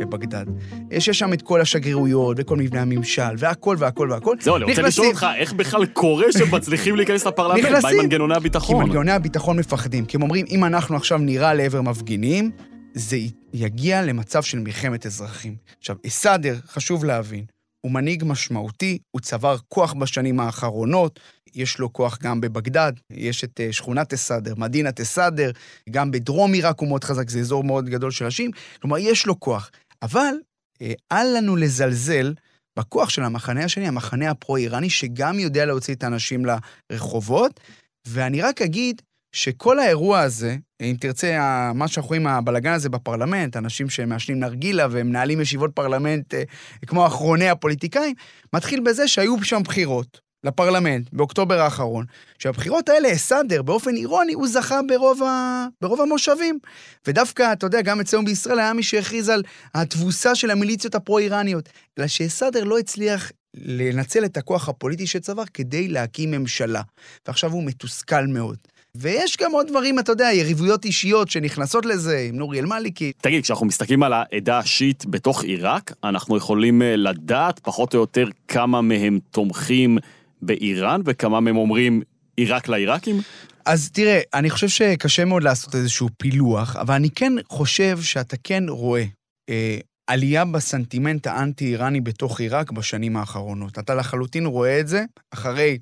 בבגדד. 0.00 0.44
יש 0.90 1.10
שם 1.10 1.32
את 1.32 1.42
כל 1.42 1.60
השגרירויות 1.60 2.36
וכל 2.40 2.56
מבנה 2.56 2.82
הממשל, 2.82 3.34
והכל 3.38 3.76
והכל 3.78 4.08
והכל. 4.10 4.36
זהו, 4.40 4.56
אני 4.56 4.64
רוצה 4.64 4.82
לשאול 4.82 5.06
אותך, 5.06 5.26
איך 5.36 5.52
בכלל 5.52 5.86
קורה 5.86 6.32
שהם 6.32 6.54
מצליחים 6.54 6.96
להיכנס 6.96 7.26
לפרלמנט? 7.26 7.82
מה 7.82 7.88
עם 7.88 7.98
מנגנוני 7.98 8.34
הביטחון? 8.34 8.76
כי 8.76 8.84
מנגנוני 8.84 9.12
הביטחון 9.12 9.58
מפחדים. 9.58 10.04
כי 10.04 10.16
הם 10.16 10.22
אומרים, 10.22 10.46
אם 10.50 10.64
אנחנו 10.64 10.96
עכשיו 10.96 11.18
נירה 11.18 11.54
לעבר 11.54 11.82
מפגינים, 11.82 12.50
זה 12.94 13.18
יגיע 13.52 14.02
למצב 14.02 14.42
של 14.42 14.58
מלחמת 14.58 15.06
אזרחים. 15.06 15.56
עכשיו, 15.78 15.96
אסאדר, 16.06 16.56
חשוב 16.68 17.04
להבין, 17.04 17.44
הוא 17.80 17.92
מנהיג 17.92 18.24
משמעותי, 18.26 18.98
הוא 19.10 19.20
צבר 19.20 19.56
כוח 19.68 19.92
בשנים 19.92 20.40
האחרונות, 20.40 21.20
יש 21.54 21.78
לו 21.78 21.92
כוח 21.92 22.18
גם 22.22 22.40
בבגדד, 22.40 22.92
יש 23.10 23.44
את 23.44 23.60
אה, 23.60 23.72
שכונת 23.72 24.12
א-סאדר, 24.12 24.54
מדינת 24.56 25.00
א-סאדר, 25.00 25.50
גם 25.90 26.10
בדרום 26.10 26.52
עיראק 26.52 26.80
הוא 26.80 26.88
מאוד 26.88 27.04
חזק, 27.04 27.30
זה 27.30 27.40
אזור 27.40 27.64
מאוד 27.64 27.88
גדול 27.88 28.10
של 28.10 28.26
נשים, 28.26 28.50
כלומר, 28.80 28.98
יש 28.98 29.26
לו 29.26 29.40
כוח. 29.40 29.70
אבל 30.02 30.34
אה, 30.82 30.92
אל 31.12 31.36
לנו 31.36 31.56
לזלזל 31.56 32.34
בכוח 32.78 33.08
של 33.08 33.22
המחנה 33.22 33.64
השני, 33.64 33.88
המחנה 33.88 34.30
הפרו-איראני, 34.30 34.90
שגם 34.90 35.38
יודע 35.38 35.64
להוציא 35.64 35.94
את 35.94 36.04
האנשים 36.04 36.46
לרחובות, 36.90 37.60
ואני 38.06 38.42
רק 38.42 38.62
אגיד 38.62 39.02
שכל 39.32 39.78
האירוע 39.78 40.20
הזה, 40.20 40.56
אם 40.82 40.96
תרצה, 41.00 41.38
מה 41.74 41.88
שאנחנו 41.88 42.08
רואים, 42.08 42.26
הבלגן 42.26 42.72
הזה 42.72 42.88
בפרלמנט, 42.88 43.56
אנשים 43.56 43.90
שמעשנים 43.90 44.40
נרגילה 44.40 44.86
ומנהלים 44.90 45.40
ישיבות 45.40 45.70
פרלמנט 45.74 46.34
אה, 46.34 46.42
כמו 46.86 47.06
אחרוני 47.06 47.48
הפוליטיקאים, 47.48 48.14
מתחיל 48.52 48.80
בזה 48.80 49.08
שהיו 49.08 49.44
שם 49.44 49.62
בחירות. 49.64 50.28
לפרלמנט 50.44 51.08
באוקטובר 51.12 51.60
האחרון, 51.60 52.04
שהבחירות 52.38 52.88
האלה, 52.88 53.18
סנדר, 53.18 53.62
באופן 53.62 53.96
אירוני, 53.96 54.32
הוא 54.32 54.48
זכה 54.48 54.80
ברוב, 54.88 55.22
ה... 55.22 55.66
ברוב 55.80 56.00
המושבים. 56.00 56.58
ודווקא, 57.06 57.52
אתה 57.52 57.66
יודע, 57.66 57.80
גם 57.80 58.00
אצלנו 58.00 58.24
בישראל 58.24 58.58
היה 58.58 58.72
מי 58.72 58.82
שהכריז 58.82 59.28
על 59.28 59.42
התבוסה 59.74 60.34
של 60.34 60.50
המיליציות 60.50 60.94
הפרו-איראניות, 60.94 61.68
אלא 61.98 62.06
שסאדר 62.06 62.64
לא 62.64 62.78
הצליח 62.78 63.32
לנצל 63.54 64.24
את 64.24 64.36
הכוח 64.36 64.68
הפוליטי 64.68 65.06
שצבר 65.06 65.44
כדי 65.54 65.88
להקים 65.88 66.30
ממשלה. 66.30 66.82
ועכשיו 67.26 67.52
הוא 67.52 67.64
מתוסכל 67.64 68.26
מאוד. 68.26 68.58
ויש 68.94 69.36
גם 69.40 69.52
עוד 69.52 69.66
דברים, 69.68 69.98
אתה 69.98 70.12
יודע, 70.12 70.28
יריבויות 70.32 70.84
אישיות 70.84 71.30
שנכנסות 71.30 71.86
לזה, 71.86 72.26
עם 72.28 72.36
נורי 72.36 72.58
אל-מאליקי. 72.58 73.12
תגיד, 73.20 73.42
כשאנחנו 73.42 73.66
מסתכלים 73.66 74.02
על 74.02 74.12
העדה 74.12 74.58
השיעית 74.58 75.06
בתוך 75.06 75.44
עיראק, 75.44 75.92
אנחנו 76.04 76.36
יכולים 76.36 76.82
אה, 76.82 76.96
לדעת 76.96 77.58
פחות 77.58 77.94
או 77.94 78.00
יותר 78.00 78.28
כמה 78.48 78.80
מהם 78.80 79.18
תומכים 79.30 79.98
באיראן 80.42 81.00
וכמה 81.04 81.40
מהם 81.40 81.56
אומרים 81.56 82.02
עיראק 82.36 82.68
לעיראקים? 82.68 83.20
אז 83.64 83.90
תראה, 83.90 84.20
אני 84.34 84.50
חושב 84.50 84.68
שקשה 84.68 85.24
מאוד 85.24 85.42
לעשות 85.42 85.74
איזשהו 85.74 86.08
פילוח, 86.16 86.76
אבל 86.76 86.94
אני 86.94 87.10
כן 87.10 87.32
חושב 87.48 87.98
שאתה 88.02 88.36
כן 88.44 88.64
רואה 88.68 89.04
אה, 89.48 89.78
עלייה 90.06 90.44
בסנטימנט 90.44 91.26
האנטי-איראני 91.26 92.00
בתוך 92.00 92.40
עיראק 92.40 92.70
בשנים 92.70 93.16
האחרונות. 93.16 93.78
אתה 93.78 93.94
לחלוטין 93.94 94.46
רואה 94.46 94.80
את 94.80 94.88
זה 94.88 95.04
אחרי 95.34 95.78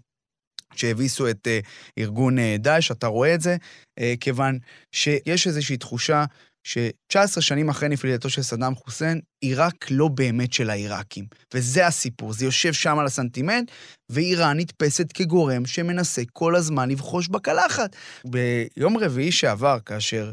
שהביסו 0.78 1.30
את 1.30 1.47
אה, 1.47 1.61
ארגון 1.99 2.38
אה, 2.38 2.56
דאעש, 2.59 2.90
אתה 2.90 3.06
רואה 3.06 3.35
את 3.35 3.40
זה, 3.40 3.56
אה, 3.99 4.14
כיוון 4.21 4.59
שיש 4.92 5.47
איזושהי 5.47 5.76
תחושה 5.76 6.25
ש-19 6.64 7.40
שנים 7.40 7.68
אחרי 7.68 7.88
נפילתו 7.88 8.30
של 8.30 8.42
סדאם 8.42 8.75
חוסיין, 8.75 9.21
עיראק 9.40 9.90
לא 9.90 10.09
באמת 10.09 10.52
של 10.52 10.71
העיראקים. 10.71 11.25
וזה 11.54 11.87
הסיפור, 11.87 12.33
זה 12.33 12.45
יושב 12.45 12.73
שם 12.73 12.99
על 12.99 13.06
הסנטימנט, 13.06 13.71
ואיראן 14.11 14.61
נתפסת 14.61 15.12
כגורם 15.12 15.66
שמנסה 15.66 16.23
כל 16.33 16.56
הזמן 16.56 16.90
לבחוש 16.90 17.28
בקלחת. 17.28 17.97
ביום 18.25 18.97
רביעי 18.97 19.33
שעבר, 19.33 19.78
כאשר 19.87 20.33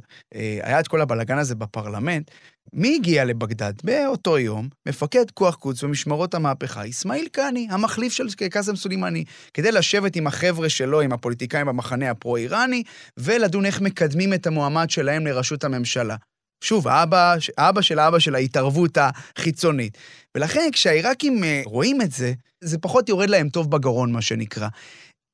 היה 0.63 0.79
את 0.79 0.87
כל 0.87 1.01
הבלגן 1.01 1.37
הזה 1.37 1.55
בפרלמנט, 1.55 2.31
מי 2.73 2.95
הגיע 2.95 3.25
לבגדד? 3.25 3.73
באותו 3.83 4.39
יום, 4.39 4.69
מפקד 4.87 5.31
כוח 5.33 5.55
קודס 5.55 5.83
במשמרות 5.83 6.33
המהפכה, 6.33 6.89
אסמאעיל 6.89 7.27
קאני, 7.31 7.67
המחליף 7.71 8.13
של 8.13 8.27
קאסם 8.51 8.75
סולימני, 8.75 9.23
כדי 9.53 9.71
לשבת 9.71 10.15
עם 10.15 10.27
החבר'ה 10.27 10.69
שלו, 10.69 11.01
עם 11.01 11.13
הפוליטיקאים 11.13 11.67
במחנה 11.67 12.11
הפרו-איראני, 12.11 12.83
ולדון 13.17 13.65
איך 13.65 13.81
מקדמים 13.81 14.33
את 14.33 14.47
המועמד 14.47 14.89
שלהם 14.89 15.27
לראשות 15.27 15.63
הממשלה. 15.63 16.15
שוב, 16.63 16.87
האבא, 16.87 17.35
האבא 17.57 17.81
של 17.81 17.99
האבא 17.99 18.19
של 18.19 18.35
ההתערבות 18.35 18.97
החיצונית. 18.97 19.97
ולכן 20.35 20.69
כשהעיראקים 20.71 21.43
אה, 21.43 21.61
רואים 21.65 22.01
את 22.01 22.11
זה, 22.11 22.33
זה 22.61 22.77
פחות 22.77 23.09
יורד 23.09 23.29
להם 23.29 23.49
טוב 23.49 23.71
בגרון, 23.71 24.11
מה 24.11 24.21
שנקרא. 24.21 24.67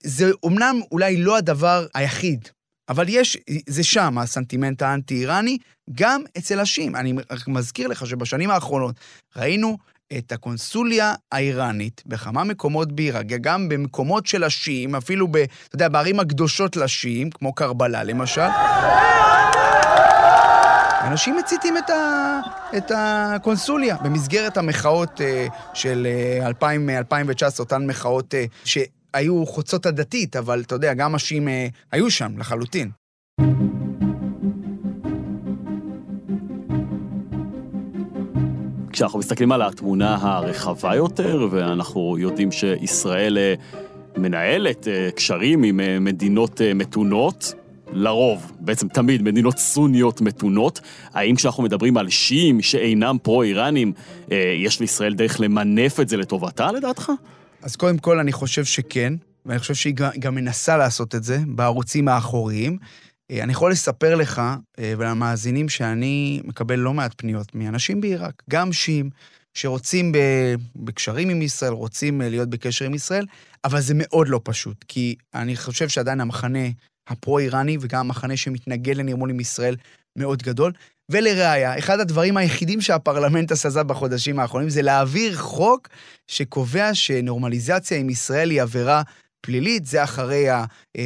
זה 0.03 0.31
אומנם 0.43 0.79
אולי 0.91 1.17
לא 1.17 1.37
הדבר 1.37 1.85
היחיד, 1.93 2.49
אבל 2.89 3.05
יש, 3.09 3.37
זה 3.67 3.83
שם, 3.83 4.17
הסנטימנט 4.17 4.81
האנטי-איראני, 4.81 5.57
גם 5.91 6.21
אצל 6.37 6.59
השיעים. 6.59 6.95
אני 6.95 7.13
מזכיר 7.47 7.87
לך 7.87 8.07
שבשנים 8.07 8.51
האחרונות 8.51 8.95
ראינו 9.35 9.77
את 10.17 10.31
הקונסוליה 10.31 11.13
האיראנית 11.31 12.03
בכמה 12.05 12.43
מקומות 12.43 12.91
בעיראק, 12.91 13.25
גם 13.25 13.69
במקומות 13.69 14.27
של 14.27 14.43
השיעים, 14.43 14.95
אפילו 14.95 15.27
ב, 15.27 15.37
אתה 15.37 15.75
יודע, 15.75 15.89
בערים 15.89 16.19
הקדושות 16.19 16.75
לשיעים, 16.75 17.29
כמו 17.29 17.53
קרבלה 17.53 18.03
למשל. 18.03 18.47
אנשים 21.01 21.37
מציתים 21.37 21.77
את, 21.77 21.89
ה, 21.89 22.39
את 22.77 22.91
הקונסוליה 22.95 23.97
במסגרת 23.97 24.57
המחאות 24.57 25.21
uh, 25.21 25.53
של 25.73 26.07
uh, 26.41 26.45
2000, 26.45 26.89
2019, 26.89 27.63
אותן 27.63 27.85
מחאות 27.85 28.33
uh, 28.33 28.69
שהיו 29.15 29.45
חוצות 29.45 29.85
עדתית, 29.85 30.35
אבל 30.35 30.61
אתה 30.61 30.75
יודע, 30.75 30.93
גם 30.93 31.15
השיעים 31.15 31.47
uh, 31.47 31.51
היו 31.91 32.11
שם 32.11 32.37
לחלוטין. 32.37 32.89
כשאנחנו 38.91 39.19
מסתכלים 39.19 39.51
על 39.51 39.61
התמונה 39.61 40.17
הרחבה 40.21 40.95
יותר, 40.95 41.47
ואנחנו 41.51 42.17
יודעים 42.19 42.51
שישראל 42.51 43.37
מנהלת 44.17 44.87
קשרים 45.15 45.63
עם 45.63 46.03
מדינות 46.03 46.61
מתונות, 46.75 47.53
לרוב, 47.93 48.51
בעצם 48.59 48.87
תמיד, 48.87 49.21
מדינות 49.21 49.57
סוניות 49.57 50.21
מתונות. 50.21 50.81
האם 51.13 51.35
כשאנחנו 51.35 51.63
מדברים 51.63 51.97
על 51.97 52.09
שיעים 52.09 52.61
שאינם 52.61 53.17
פרו-איראנים, 53.23 53.93
אה, 54.31 54.53
יש 54.57 54.79
לישראל 54.79 55.13
דרך 55.13 55.39
למנף 55.39 55.99
את 55.99 56.09
זה 56.09 56.17
לטובתה, 56.17 56.71
לדעתך? 56.71 57.11
אז 57.61 57.75
קודם 57.75 57.97
כל, 57.97 58.19
אני 58.19 58.31
חושב 58.31 58.65
שכן, 58.65 59.13
ואני 59.45 59.59
חושב 59.59 59.73
שהיא 59.73 59.95
גם 60.19 60.35
מנסה 60.35 60.77
לעשות 60.77 61.15
את 61.15 61.23
זה 61.23 61.39
בערוצים 61.47 62.07
האחוריים. 62.07 62.77
אה, 63.31 63.43
אני 63.43 63.51
יכול 63.51 63.71
לספר 63.71 64.15
לך 64.15 64.41
אה, 64.79 64.93
ולמאזינים 64.97 65.69
שאני 65.69 66.41
מקבל 66.43 66.79
לא 66.79 66.93
מעט 66.93 67.13
פניות 67.17 67.55
מאנשים 67.55 68.01
בעיראק, 68.01 68.43
גם 68.49 68.73
שיעים, 68.73 69.09
שרוצים 69.53 70.11
בקשרים 70.75 71.29
עם 71.29 71.41
ישראל, 71.41 71.71
רוצים 71.71 72.21
להיות 72.21 72.49
בקשר 72.49 72.85
עם 72.85 72.93
ישראל, 72.93 73.25
אבל 73.63 73.81
זה 73.81 73.93
מאוד 73.97 74.27
לא 74.27 74.41
פשוט, 74.43 74.85
כי 74.87 75.15
אני 75.33 75.55
חושב 75.55 75.89
שעדיין 75.89 76.21
המחנה 76.21 76.67
הפרו-איראני 77.07 77.77
וגם 77.81 77.99
המחנה 77.99 78.37
שמתנגד 78.37 78.95
לנרמול 78.95 79.29
עם 79.29 79.39
ישראל 79.39 79.75
מאוד 80.15 80.43
גדול. 80.43 80.71
ולראיה, 81.11 81.79
אחד 81.79 81.99
הדברים 81.99 82.37
היחידים 82.37 82.81
שהפרלמנט 82.81 83.51
עשה 83.51 83.83
בחודשים 83.83 84.39
האחרונים 84.39 84.69
זה 84.69 84.81
להעביר 84.81 85.37
חוק 85.37 85.87
שקובע 86.27 86.93
שנורמליזציה 86.93 87.97
עם 87.97 88.09
ישראל 88.09 88.49
היא 88.49 88.61
עבירה 88.61 89.01
פלילית, 89.41 89.85
זה 89.85 90.03
אחרי 90.03 90.47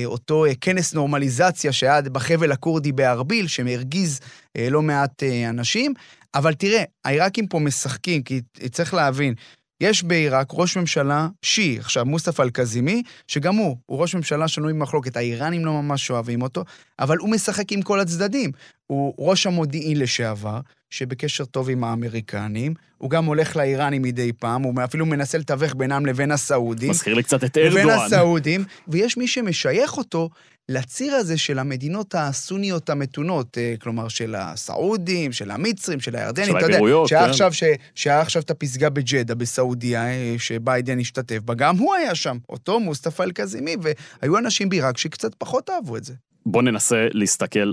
אותו 0.05 0.45
כנס 0.61 0.93
נורמליזציה 0.93 1.71
שהיה 1.71 2.01
בחבל 2.01 2.51
הכורדי 2.51 2.91
בארביל, 2.91 3.47
שהרגיז 3.47 4.19
לא 4.57 4.81
מעט 4.81 5.23
אנשים. 5.49 5.93
אבל 6.35 6.53
תראה, 6.53 6.83
העיראקים 7.05 7.47
פה 7.47 7.59
משחקים, 7.59 8.23
כי 8.23 8.41
צריך 8.71 8.93
להבין, 8.93 9.33
יש 9.81 10.03
בעיראק 10.03 10.47
ראש 10.53 10.77
ממשלה 10.77 11.27
שיעי, 11.41 11.79
עכשיו 11.79 12.05
מוסטפא 12.05 12.41
אל-קזימי, 12.41 13.03
שגם 13.27 13.55
הוא, 13.55 13.77
הוא 13.85 13.99
ראש 13.99 14.15
ממשלה 14.15 14.47
שנוי 14.47 14.73
במחלוקת, 14.73 15.17
האיראנים 15.17 15.65
לא 15.65 15.71
ממש 15.73 16.11
אוהבים 16.11 16.41
אותו, 16.41 16.63
אבל 16.99 17.17
הוא 17.17 17.29
משחק 17.29 17.71
עם 17.71 17.81
כל 17.81 17.99
הצדדים. 17.99 18.51
הוא 18.87 19.13
ראש 19.17 19.47
המודיעין 19.47 19.99
לשעבר, 19.99 20.59
שבקשר 20.89 21.45
טוב 21.45 21.69
עם 21.69 21.83
האמריקנים, 21.83 22.73
הוא 22.97 23.09
גם 23.09 23.25
הולך 23.25 23.55
לאיראנים 23.55 24.01
מדי 24.01 24.33
פעם, 24.33 24.63
הוא 24.63 24.73
אפילו 24.83 25.05
מנסה 25.05 25.37
לתווך 25.37 25.73
בינם 25.73 26.05
לבין 26.05 26.31
הסעודים. 26.31 26.89
מזכיר 26.89 27.13
לי 27.13 27.23
קצת 27.23 27.43
את 27.43 27.57
ארדואן. 27.57 27.71
לבין 27.71 27.89
הסעודים, 27.89 28.63
ויש 28.87 29.17
מי 29.17 29.27
שמשייך 29.27 29.97
אותו 29.97 30.29
לציר 30.69 31.13
הזה 31.13 31.37
של 31.37 31.59
המדינות 31.59 32.15
הסוניות 32.17 32.89
המתונות, 32.89 33.57
אה, 33.57 33.73
כלומר 33.81 34.07
של 34.07 34.35
הסעודים, 34.35 35.31
של 35.31 35.51
המצרים, 35.51 35.99
של 35.99 36.15
הירדנים, 36.15 36.47
של 36.47 36.55
האמירויות, 36.55 37.09
כן. 37.09 37.15
עכשיו, 37.15 37.51
שהיה 37.95 38.21
עכשיו 38.21 38.41
את 38.41 38.51
הפסגה 38.51 38.89
בג'דה, 38.89 39.35
בסעודיה, 39.35 40.07
אה, 40.07 40.35
שביידן 40.37 40.99
השתתף 40.99 41.39
בה, 41.39 41.53
גם 41.53 41.77
הוא 41.77 41.95
היה 41.95 42.15
שם, 42.15 42.37
אותו 42.49 42.79
מוסטפא 42.79 43.23
אל-קזימי, 43.23 43.75
והיו 43.81 44.37
אנשים 44.37 44.69
בעיראק 44.69 44.97
שקצת 44.97 45.35
פחות 45.35 45.69
אהבו 45.69 45.97
את 45.97 46.03
זה. 46.03 46.13
בוא 46.45 46.61
ננסה 46.61 47.07
להסתכל 47.11 47.71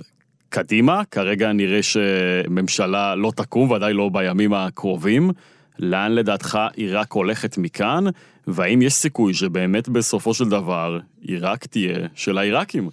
קדימה, 0.48 1.02
כרגע 1.10 1.52
נראה 1.52 1.82
שממשלה 1.82 3.14
לא 3.14 3.32
תקום, 3.36 3.70
ודאי 3.70 3.92
לא 3.92 4.08
בימים 4.12 4.54
הקרובים. 4.54 5.30
לאן 5.78 6.12
לדעתך 6.12 6.58
עיראק 6.74 7.12
הולכת 7.12 7.58
מכאן, 7.58 8.04
והאם 8.46 8.82
יש 8.82 8.94
סיכוי 8.94 9.34
שבאמת 9.34 9.88
בסופו 9.88 10.34
של 10.34 10.48
דבר 10.48 10.98
עיראק 11.20 11.66
תהיה 11.66 12.08
של 12.14 12.38
העיראקים? 12.38 12.88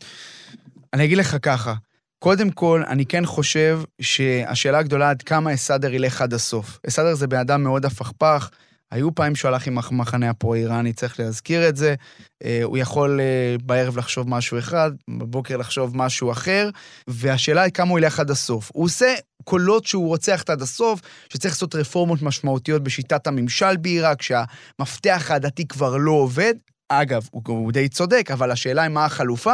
אני 0.93 1.05
אגיד 1.05 1.17
לך 1.17 1.37
ככה, 1.41 1.73
קודם 2.19 2.49
כל, 2.49 2.83
אני 2.87 3.05
כן 3.05 3.25
חושב 3.25 3.81
שהשאלה 4.01 4.77
הגדולה 4.77 5.09
עד 5.09 5.21
כמה 5.21 5.53
אסאדר 5.53 5.93
ילך 5.93 6.21
עד 6.21 6.33
הסוף. 6.33 6.79
אסאדר 6.87 7.15
זה 7.15 7.27
בן 7.27 7.37
אדם 7.37 7.63
מאוד 7.63 7.85
הפכפך, 7.85 8.49
היו 8.91 9.15
פעמים 9.15 9.35
שהוא 9.35 9.49
הלך 9.49 9.67
עם 9.67 9.77
המחנה 9.77 10.29
הפרו-איראני, 10.29 10.93
צריך 10.93 11.19
להזכיר 11.19 11.69
את 11.69 11.75
זה. 11.75 11.95
אה, 12.43 12.59
הוא 12.63 12.77
יכול 12.77 13.19
אה, 13.19 13.55
בערב 13.63 13.97
לחשוב 13.97 14.29
משהו 14.29 14.59
אחד, 14.59 14.91
בבוקר 15.09 15.57
לחשוב 15.57 15.97
משהו 15.97 16.31
אחר, 16.31 16.69
והשאלה 17.07 17.61
היא 17.61 17.73
כמה 17.73 17.89
הוא 17.89 17.99
ילך 17.99 18.19
עד 18.19 18.31
הסוף. 18.31 18.71
הוא 18.73 18.85
עושה 18.85 19.13
קולות 19.43 19.85
שהוא 19.85 20.07
רוצח 20.07 20.43
עד 20.47 20.61
הסוף, 20.61 21.01
שצריך 21.29 21.53
לעשות 21.53 21.75
רפורמות 21.75 22.21
משמעותיות 22.21 22.83
בשיטת 22.83 23.27
הממשל 23.27 23.77
בעיראק, 23.77 24.21
שהמפתח 24.21 25.31
הדתי 25.31 25.67
כבר 25.67 25.97
לא 25.97 26.11
עובד. 26.11 26.53
אגב, 26.89 27.27
הוא, 27.31 27.41
הוא 27.47 27.71
די 27.71 27.89
צודק, 27.89 28.29
אבל 28.33 28.51
השאלה 28.51 28.81
היא 28.81 28.89
מה 28.89 29.05
החלופה, 29.05 29.53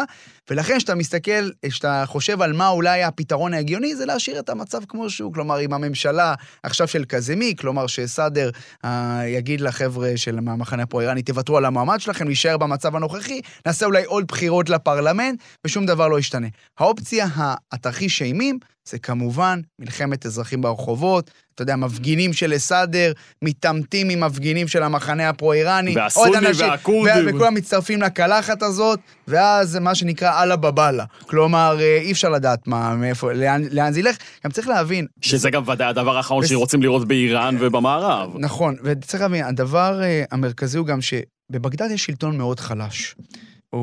ולכן 0.49 0.77
כשאתה 0.77 0.95
מסתכל, 0.95 1.49
כשאתה 1.65 2.03
חושב 2.07 2.41
על 2.41 2.53
מה 2.53 2.69
אולי 2.69 3.03
הפתרון 3.03 3.53
ההגיוני, 3.53 3.95
זה 3.95 4.05
להשאיר 4.05 4.39
את 4.39 4.49
המצב 4.49 4.79
כמו 4.87 5.09
שהוא. 5.09 5.33
כלומר, 5.33 5.61
אם 5.61 5.73
הממשלה 5.73 6.33
עכשיו 6.63 6.87
של 6.87 7.05
קזמי, 7.05 7.53
כלומר 7.59 7.87
שסאדר 7.87 8.49
אה, 8.85 9.21
יגיד 9.27 9.61
לחבר'ה 9.61 10.11
של 10.15 10.37
המחנה 10.37 10.83
הפרו-איראני, 10.83 11.21
תוותרו 11.21 11.57
על 11.57 11.65
המועמד 11.65 11.99
שלכם, 11.99 12.25
להישאר 12.25 12.57
במצב 12.57 12.95
הנוכחי, 12.95 13.41
נעשה 13.65 13.85
אולי 13.85 14.03
עוד 14.03 14.27
בחירות 14.27 14.69
לפרלמנט, 14.69 15.39
ושום 15.65 15.85
דבר 15.85 16.07
לא 16.07 16.19
ישתנה. 16.19 16.47
האופציה, 16.79 17.27
התרחיש 17.71 18.21
אימים, 18.21 18.59
זה 18.85 18.99
כמובן 18.99 19.59
מלחמת 19.79 20.25
אזרחים 20.25 20.61
ברחובות, 20.61 21.31
אתה 21.55 21.61
יודע, 21.61 21.75
מפגינים 21.75 22.33
של 22.33 22.55
אסאדר 22.55 23.11
מתעמתים 23.41 24.09
עם 24.09 24.19
מפגינים 24.19 24.67
של 24.67 24.83
המחנה 24.83 25.29
הפרו-איראני. 25.29 25.95
והסוני 25.95 26.47
והכורדים. 26.57 27.25
וכולם 27.27 27.53
מצטרפים 27.53 28.01
לקלחת 28.01 28.63
הזאת, 28.63 28.99
ואז 29.27 29.69
זה 29.69 29.79
מה 29.79 29.95
שנקרא 29.95 30.43
אללה 30.43 30.55
בבאללה. 30.55 31.05
כלומר, 31.27 31.77
אה, 31.79 31.97
אי 32.01 32.11
אפשר 32.11 32.29
לדעת 32.29 32.67
מה, 32.67 32.95
מאיפה, 32.95 33.33
לאן, 33.33 33.63
לאן 33.71 33.93
זה 33.93 33.99
ילך. 33.99 34.17
גם 34.45 34.51
צריך 34.51 34.67
להבין... 34.67 35.07
שזה 35.21 35.49
גם 35.49 35.69
ודאי 35.69 35.87
הדבר 35.87 36.17
האחרון 36.17 36.45
שרוצים 36.45 36.81
לראות 36.81 37.07
באיראן 37.07 37.55
ובמערב. 37.59 38.29
נכון, 38.39 38.75
וצריך 38.83 39.23
להבין, 39.23 39.45
הדבר 39.45 40.01
אה, 40.03 40.23
המרכזי 40.31 40.77
הוא 40.77 40.87
גם 40.87 40.99
שבבגדד 41.01 41.91
יש 41.91 42.05
שלטון 42.05 42.37
מאוד 42.37 42.59
חלש. 42.59 43.15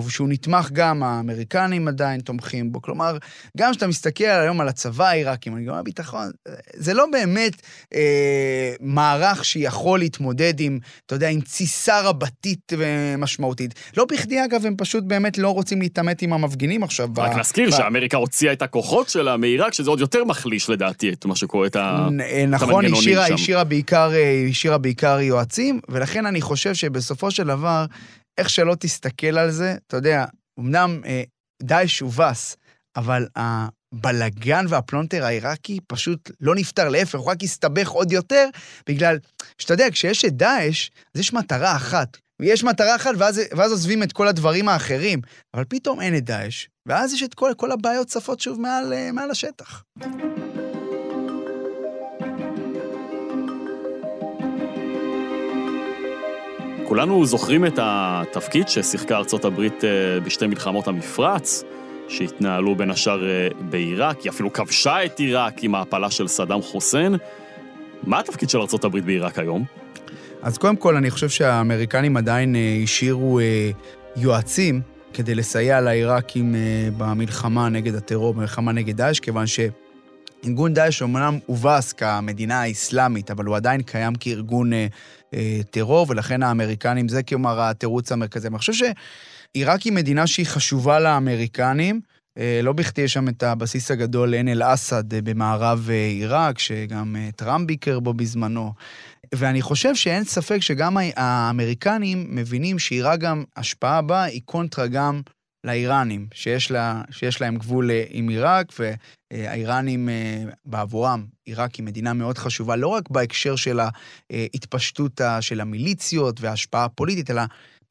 שהוא 0.09 0.29
נתמך 0.29 0.71
גם, 0.73 1.03
האמריקנים 1.03 1.89
עדיין 1.89 2.21
תומכים 2.21 2.73
בו. 2.73 2.83
כלומר, 2.83 3.17
גם 3.57 3.71
כשאתה 3.71 3.87
מסתכל 3.87 4.25
היום 4.25 4.61
על 4.61 4.69
הצבא 4.69 5.09
העיראקי, 5.09 5.51
מנגנון 5.51 5.79
הביטחון, 5.79 6.31
זה 6.75 6.95
לא 6.95 7.07
באמת 7.13 7.63
אה, 7.95 8.73
מערך 8.81 9.45
שיכול 9.45 9.99
להתמודד 9.99 10.61
עם, 10.61 10.79
אתה 11.07 11.15
יודע, 11.15 11.29
עם 11.29 11.41
תסיסה 11.41 12.01
רבתית 12.01 12.73
ומשמעותית. 12.79 13.75
לא 13.97 14.05
בכדי, 14.05 14.45
אגב, 14.45 14.67
הם 14.67 14.75
פשוט 14.77 15.05
באמת 15.05 15.39
לא 15.39 15.49
רוצים 15.49 15.83
להתעמת 15.83 16.23
עם 16.23 16.33
המפגינים 16.33 16.83
עכשיו. 16.83 17.09
רק 17.17 17.37
נזכיר 17.37 17.69
ב... 17.69 17.73
שאמריקה 17.73 18.17
הוציאה 18.17 18.53
את 18.53 18.63
הכוחות 18.63 19.09
שלה 19.09 19.37
מעיראק, 19.37 19.73
שזה 19.73 19.91
עוד 19.91 20.01
יותר 20.01 20.25
מחליש 20.25 20.71
לדעתי 20.71 21.13
את 21.13 21.25
מה 21.25 21.37
שקורה, 21.37 21.67
את, 21.67 21.77
ה... 21.77 22.09
אה, 22.21 22.47
נכון, 22.47 22.69
את 22.69 22.75
המנגנונים 22.75 23.03
שם. 23.03 23.11
נכון, 23.11 23.25
היא 23.25 23.35
השאירה 24.49 24.79
בעיקר 24.79 25.21
יועצים, 25.21 25.81
ולכן 25.89 26.27
אני 26.27 26.41
חושב 26.41 26.75
שבסופו 26.75 27.31
של 27.31 27.47
דבר, 27.47 27.87
איך 28.41 28.51
שלא 28.51 28.75
תסתכל 28.81 29.39
על 29.39 29.51
זה, 29.51 29.75
אתה 29.87 29.97
יודע, 29.97 30.25
אמנם 30.61 31.01
אה, 31.07 31.23
דאעש 31.63 32.01
הובס, 32.01 32.57
אבל 32.97 33.27
הבלגן 33.37 34.65
והפלונטר 34.69 35.25
העיראקי 35.25 35.79
פשוט 35.87 36.31
לא 36.41 36.55
נפתר, 36.55 36.89
להפך, 36.89 37.19
הוא 37.19 37.27
רק 37.27 37.43
הסתבך 37.43 37.89
עוד 37.89 38.13
יותר, 38.13 38.49
בגלל 38.87 39.19
שאתה 39.59 39.75
יודע, 39.75 39.91
כשיש 39.91 40.25
את 40.25 40.37
דאעש, 40.37 40.91
אז 41.15 41.21
יש 41.21 41.33
מטרה 41.33 41.77
אחת. 41.77 42.17
יש 42.43 42.65
מטרה 42.65 42.97
אחת, 42.97 43.11
ואז, 43.19 43.41
ואז 43.57 43.71
עוזבים 43.73 44.03
את 44.03 44.13
כל 44.13 44.29
הדברים 44.29 44.69
האחרים. 44.69 45.21
אבל 45.55 45.65
פתאום 45.69 46.01
אין 46.01 46.17
את 46.17 46.25
דאעש, 46.25 46.67
ואז 46.87 47.13
יש 47.13 47.23
את 47.23 47.35
כל, 47.35 47.53
כל 47.57 47.73
הבעיות 47.73 48.07
צפות 48.07 48.41
שוב 48.41 48.61
מעל, 48.61 48.93
אה, 48.93 49.13
מעל 49.13 49.31
השטח. 49.31 49.83
כולנו 56.91 57.27
זוכרים 57.27 57.67
את 57.67 57.79
התפקיד 57.83 58.69
ששיחקה 58.69 59.17
ארצות 59.17 59.45
הברית 59.45 59.85
אה, 59.85 60.21
בשתי 60.21 60.47
מלחמות 60.47 60.89
המפרץ, 60.89 61.65
שהתנהלו 62.09 62.77
בין 62.77 62.91
השאר 62.91 63.29
אה, 63.29 63.49
בעיראק, 63.61 64.21
היא 64.21 64.31
אפילו 64.31 64.53
כבשה 64.53 65.05
את 65.05 65.19
עיראק 65.19 65.65
עם 65.65 65.75
ההפלה 65.75 66.11
של 66.11 66.29
סדאם 66.29 66.63
חוסיין. 66.63 67.15
מה 68.03 68.21
התפקיד 68.21 68.51
של 68.51 68.61
ארצות 68.61 68.85
הברית 68.85 69.05
בעיראק 69.05 69.39
היום? 69.39 69.65
אז 70.43 70.59
קודם 70.59 70.77
כל, 70.77 70.97
אני 70.97 71.11
חושב 71.11 71.29
שהאמריקנים 71.29 72.17
עדיין 72.17 72.57
אה, 72.57 72.81
השאירו 72.83 73.41
יועצים 74.17 74.81
כדי 75.13 75.35
לסייע 75.35 75.81
לעיראקים 75.81 76.55
במלחמה 76.97 77.69
נגד 77.69 77.95
הטרור, 77.95 78.35
במלחמה 78.35 78.73
נגד 78.73 78.97
דאעש, 78.97 79.21
כיוון 79.21 79.47
ש... 79.47 79.61
ארגון 80.47 80.75
דאעש 80.75 81.03
אומנם 81.03 81.39
הובס 81.47 81.93
כמדינה 81.93 82.61
האסלאמית, 82.63 83.31
אבל 83.31 83.45
הוא 83.45 83.57
עדיין 83.57 83.83
קיים 83.83 84.15
כארגון 84.15 84.71
טרור, 85.71 86.07
ולכן 86.09 86.43
האמריקנים, 86.43 87.09
זה 87.09 87.23
כלומר 87.23 87.61
התירוץ 87.61 88.13
המרכזי. 88.13 88.49
אני 88.49 88.59
חושב 88.59 88.73
שעיראק 88.73 89.83
היא 89.83 89.93
מדינה 89.93 90.27
שהיא 90.27 90.47
חשובה 90.47 91.01
לאמריקנים. 91.01 92.01
אה, 92.39 92.61
לא 92.63 92.73
בכדי 92.73 93.03
יש 93.03 93.13
שם 93.13 93.29
את 93.29 93.43
הבסיס 93.43 93.91
הגדול 93.91 94.35
עין 94.35 94.49
אל-אסד 94.49 95.15
אה, 95.15 95.23
במערב 95.23 95.89
אה, 95.91 95.95
עיראק, 95.95 96.59
שגם 96.59 97.17
אה, 97.17 97.29
טראמפ 97.37 97.67
ביקר 97.67 98.01
בו 98.01 98.15
בזמנו. 98.15 98.73
ואני 99.35 99.63
חושב 99.63 99.95
שאין 99.95 100.25
ספק 100.25 100.59
שגם 100.59 100.97
האמריקנים 101.17 102.27
מבינים 102.29 102.79
שעיראק 102.79 103.21
גם, 103.21 103.45
השפעה 103.57 104.03
בה 104.03 104.23
היא 104.23 104.41
קונטרה 104.45 104.87
גם 104.87 105.21
לאיראנים, 105.65 106.27
שיש, 106.35 106.71
לה, 106.71 107.03
שיש 107.11 107.41
להם 107.41 107.57
גבול 107.57 107.91
אה, 107.91 108.05
עם 108.09 108.29
עיראק, 108.29 108.73
והאיראנים 108.79 110.09
אה, 110.09 110.45
בעבורם, 110.65 111.25
עיראק 111.45 111.75
היא 111.75 111.85
מדינה 111.85 112.13
מאוד 112.13 112.39
חשובה, 112.39 112.77
לא 112.77 112.89
רק 112.89 113.11
בהקשר 113.11 113.57
של 113.57 113.81
ההתפשטות 113.81 115.21
של 115.41 115.61
המיליציות 115.61 116.41
וההשפעה 116.41 116.85
הפוליטית, 116.85 117.31
אלא 117.31 117.43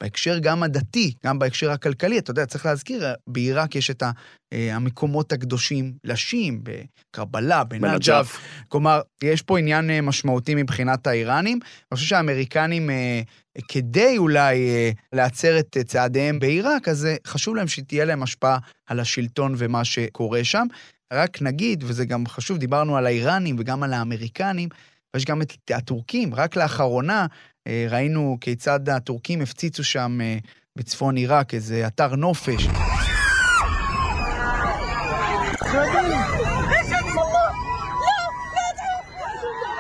בהקשר 0.01 0.39
גם 0.39 0.63
הדתי, 0.63 1.13
גם 1.25 1.39
בהקשר 1.39 1.71
הכלכלי. 1.71 2.19
אתה 2.19 2.31
יודע, 2.31 2.45
צריך 2.45 2.65
להזכיר, 2.65 3.05
בעיראק 3.27 3.75
יש 3.75 3.89
את 3.89 4.03
המקומות 4.51 5.31
הקדושים 5.31 5.93
לשים, 6.03 6.61
בקרבלה, 6.63 7.63
בנג'אף. 7.63 8.37
כלומר, 8.67 9.01
יש 9.23 9.41
פה 9.41 9.59
עניין 9.59 9.89
אה, 9.89 10.01
משמעותי 10.01 10.55
מבחינת 10.55 11.07
האיראנים. 11.07 11.59
אני 11.63 11.97
חושב 11.97 12.07
שהאמריקנים, 12.07 12.89
אה, 12.89 13.21
כדי 13.67 14.17
אולי 14.17 14.69
אה, 14.69 14.91
להצר 15.13 15.59
את 15.59 15.77
צעדיהם 15.85 16.39
בעיראק, 16.39 16.87
אז 16.87 17.07
חשוב 17.27 17.55
להם 17.55 17.67
שתהיה 17.67 18.05
להם 18.05 18.23
השפעה 18.23 18.57
על 18.87 18.99
השלטון 18.99 19.55
ומה 19.57 19.85
שקורה 19.85 20.43
שם. 20.43 20.67
רק 21.13 21.41
נגיד, 21.41 21.83
וזה 21.87 22.05
גם 22.05 22.27
חשוב, 22.27 22.57
דיברנו 22.57 22.97
על 22.97 23.05
האיראנים 23.05 23.55
וגם 23.59 23.83
על 23.83 23.93
האמריקנים, 23.93 24.69
ויש 25.13 25.25
גם 25.25 25.41
את 25.41 25.53
הטורקים. 25.71 26.35
רק 26.35 26.55
לאחרונה 26.55 27.25
אה, 27.67 27.87
ראינו 27.89 28.37
כיצד 28.41 28.89
הטורקים 28.89 29.41
הפציצו 29.41 29.83
שם 29.83 30.17
אה, 30.21 30.37
בצפון 30.75 31.15
עיראק 31.15 31.53
איזה 31.53 31.87
אתר 31.87 32.15
נופש. 32.15 32.67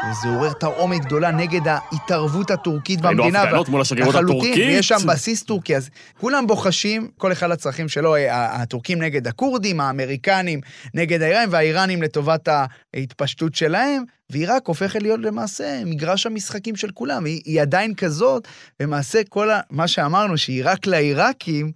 וזה 0.09 0.27
עורר 0.27 0.53
תרעומת 0.53 1.05
גדולה 1.05 1.31
נגד 1.31 1.61
ההתערבות 1.67 2.51
הטורקית 2.51 3.01
במדינה. 3.01 3.41
הפגנות 3.41 3.69
מול 3.69 3.81
השגרירות 3.81 4.15
לחלוטין, 4.15 4.39
הטורקית. 4.39 4.67
ויש 4.67 4.87
שם 4.87 5.07
בסיס 5.07 5.43
טורקי, 5.43 5.75
אז 5.75 5.89
כולם 6.19 6.47
בוחשים, 6.47 7.07
כל 7.17 7.31
אחד 7.31 7.49
לצרכים 7.49 7.89
שלו, 7.89 8.15
הטורקים 8.31 9.01
נגד 9.01 9.27
הכורדים, 9.27 9.79
האמריקנים 9.79 10.61
נגד 10.93 11.21
האיראנים, 11.21 11.49
והאיראנים 11.51 12.01
לטובת 12.01 12.49
ההתפשטות 12.93 13.55
שלהם, 13.55 14.03
ועיראק 14.29 14.67
הופכת 14.67 15.01
להיות 15.01 15.19
למעשה 15.19 15.81
מגרש 15.85 16.25
המשחקים 16.25 16.75
של 16.75 16.91
כולם. 16.91 17.25
היא, 17.25 17.41
היא 17.45 17.61
עדיין 17.61 17.93
כזאת, 17.93 18.47
למעשה 18.79 19.21
כל 19.29 19.49
ה, 19.49 19.59
מה 19.69 19.87
שאמרנו, 19.87 20.37
שעיראק 20.37 20.87
לעיראקים, 20.87 21.71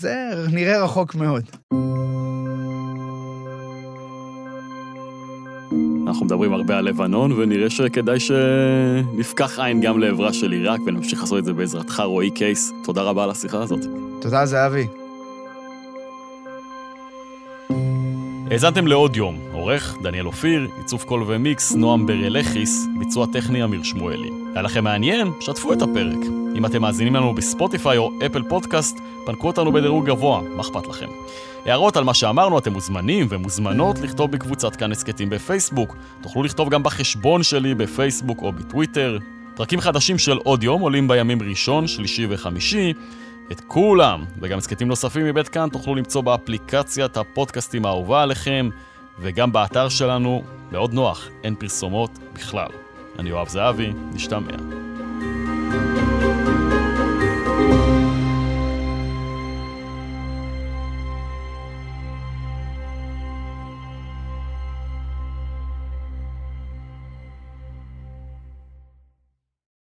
זה 0.00 0.14
נראה 0.52 0.84
רחוק 0.84 1.14
מאוד. 1.14 1.44
אנחנו 6.08 6.26
מדברים 6.26 6.52
הרבה 6.52 6.78
על 6.78 6.84
לבנון, 6.84 7.32
ונראה 7.32 7.70
שכדאי 7.70 8.20
שנפקח 8.20 9.58
עין 9.58 9.80
גם 9.80 9.98
לעברה 9.98 10.32
של 10.32 10.52
עיראק, 10.52 10.80
ונמשיך 10.86 11.20
לעשות 11.20 11.38
את 11.38 11.44
זה 11.44 11.52
בעזרתך, 11.52 12.00
רועי 12.00 12.30
קייס. 12.30 12.72
תודה 12.84 13.02
רבה 13.02 13.24
על 13.24 13.30
השיחה 13.30 13.62
הזאת. 13.62 13.80
תודה, 14.20 14.46
זהבי. 14.46 15.07
האזנתם 18.50 18.86
לעוד 18.86 19.16
יום, 19.16 19.38
עורך 19.52 19.96
דניאל 20.02 20.26
אופיר, 20.26 20.68
עיצוב 20.78 21.02
קול 21.02 21.24
ומיקס, 21.26 21.74
נועם 21.74 22.06
ברלכיס, 22.06 22.86
ביצוע 22.98 23.26
טכני 23.32 23.64
אמיר 23.64 23.82
שמואלי. 23.82 24.30
היה 24.54 24.62
לכם 24.62 24.84
מעניין? 24.84 25.28
שתפו 25.40 25.72
את 25.72 25.82
הפרק. 25.82 26.18
אם 26.56 26.66
אתם 26.66 26.82
מאזינים 26.82 27.16
לנו 27.16 27.34
בספוטיפיי 27.34 27.98
או 27.98 28.12
אפל 28.26 28.42
פודקאסט, 28.42 28.98
פנקו 29.26 29.46
אותנו 29.46 29.72
בדירוג 29.72 30.06
גבוה, 30.06 30.40
מה 30.56 30.60
אכפת 30.60 30.86
לכם? 30.86 31.06
הערות 31.64 31.96
על 31.96 32.04
מה 32.04 32.14
שאמרנו, 32.14 32.58
אתם 32.58 32.72
מוזמנים 32.72 33.26
ומוזמנות 33.30 33.98
לכתוב 34.00 34.32
בקבוצת 34.32 34.76
כאן 34.76 34.92
הסכתים 34.92 35.30
בפייסבוק. 35.30 35.96
תוכלו 36.20 36.42
לכתוב 36.42 36.68
גם 36.68 36.82
בחשבון 36.82 37.42
שלי 37.42 37.74
בפייסבוק 37.74 38.42
או 38.42 38.52
בטוויטר. 38.52 39.18
פרקים 39.56 39.80
חדשים 39.80 40.18
של 40.18 40.36
עוד 40.36 40.62
יום 40.62 40.80
עולים 40.82 41.08
בימים 41.08 41.42
ראשון, 41.42 41.86
שלישי 41.86 42.26
וחמישי. 42.30 42.92
את 43.52 43.60
כולם, 43.66 44.24
וגם 44.40 44.58
הסכתים 44.58 44.88
נוספים 44.88 45.26
מבית 45.26 45.48
כאן, 45.48 45.68
תוכלו 45.72 45.94
למצוא 45.94 46.20
באפליקציית 46.20 47.16
הפודקאסטים 47.16 47.86
האהובה 47.86 48.22
עליכם, 48.22 48.68
וגם 49.18 49.52
באתר 49.52 49.88
שלנו, 49.88 50.42
מאוד 50.72 50.92
נוח, 50.92 51.28
אין 51.44 51.54
פרסומות 51.54 52.10
בכלל. 52.32 52.68
אני 53.18 53.30
יואב 53.30 53.48
זהבי, 53.48 53.92
נשתמע. 54.12 54.77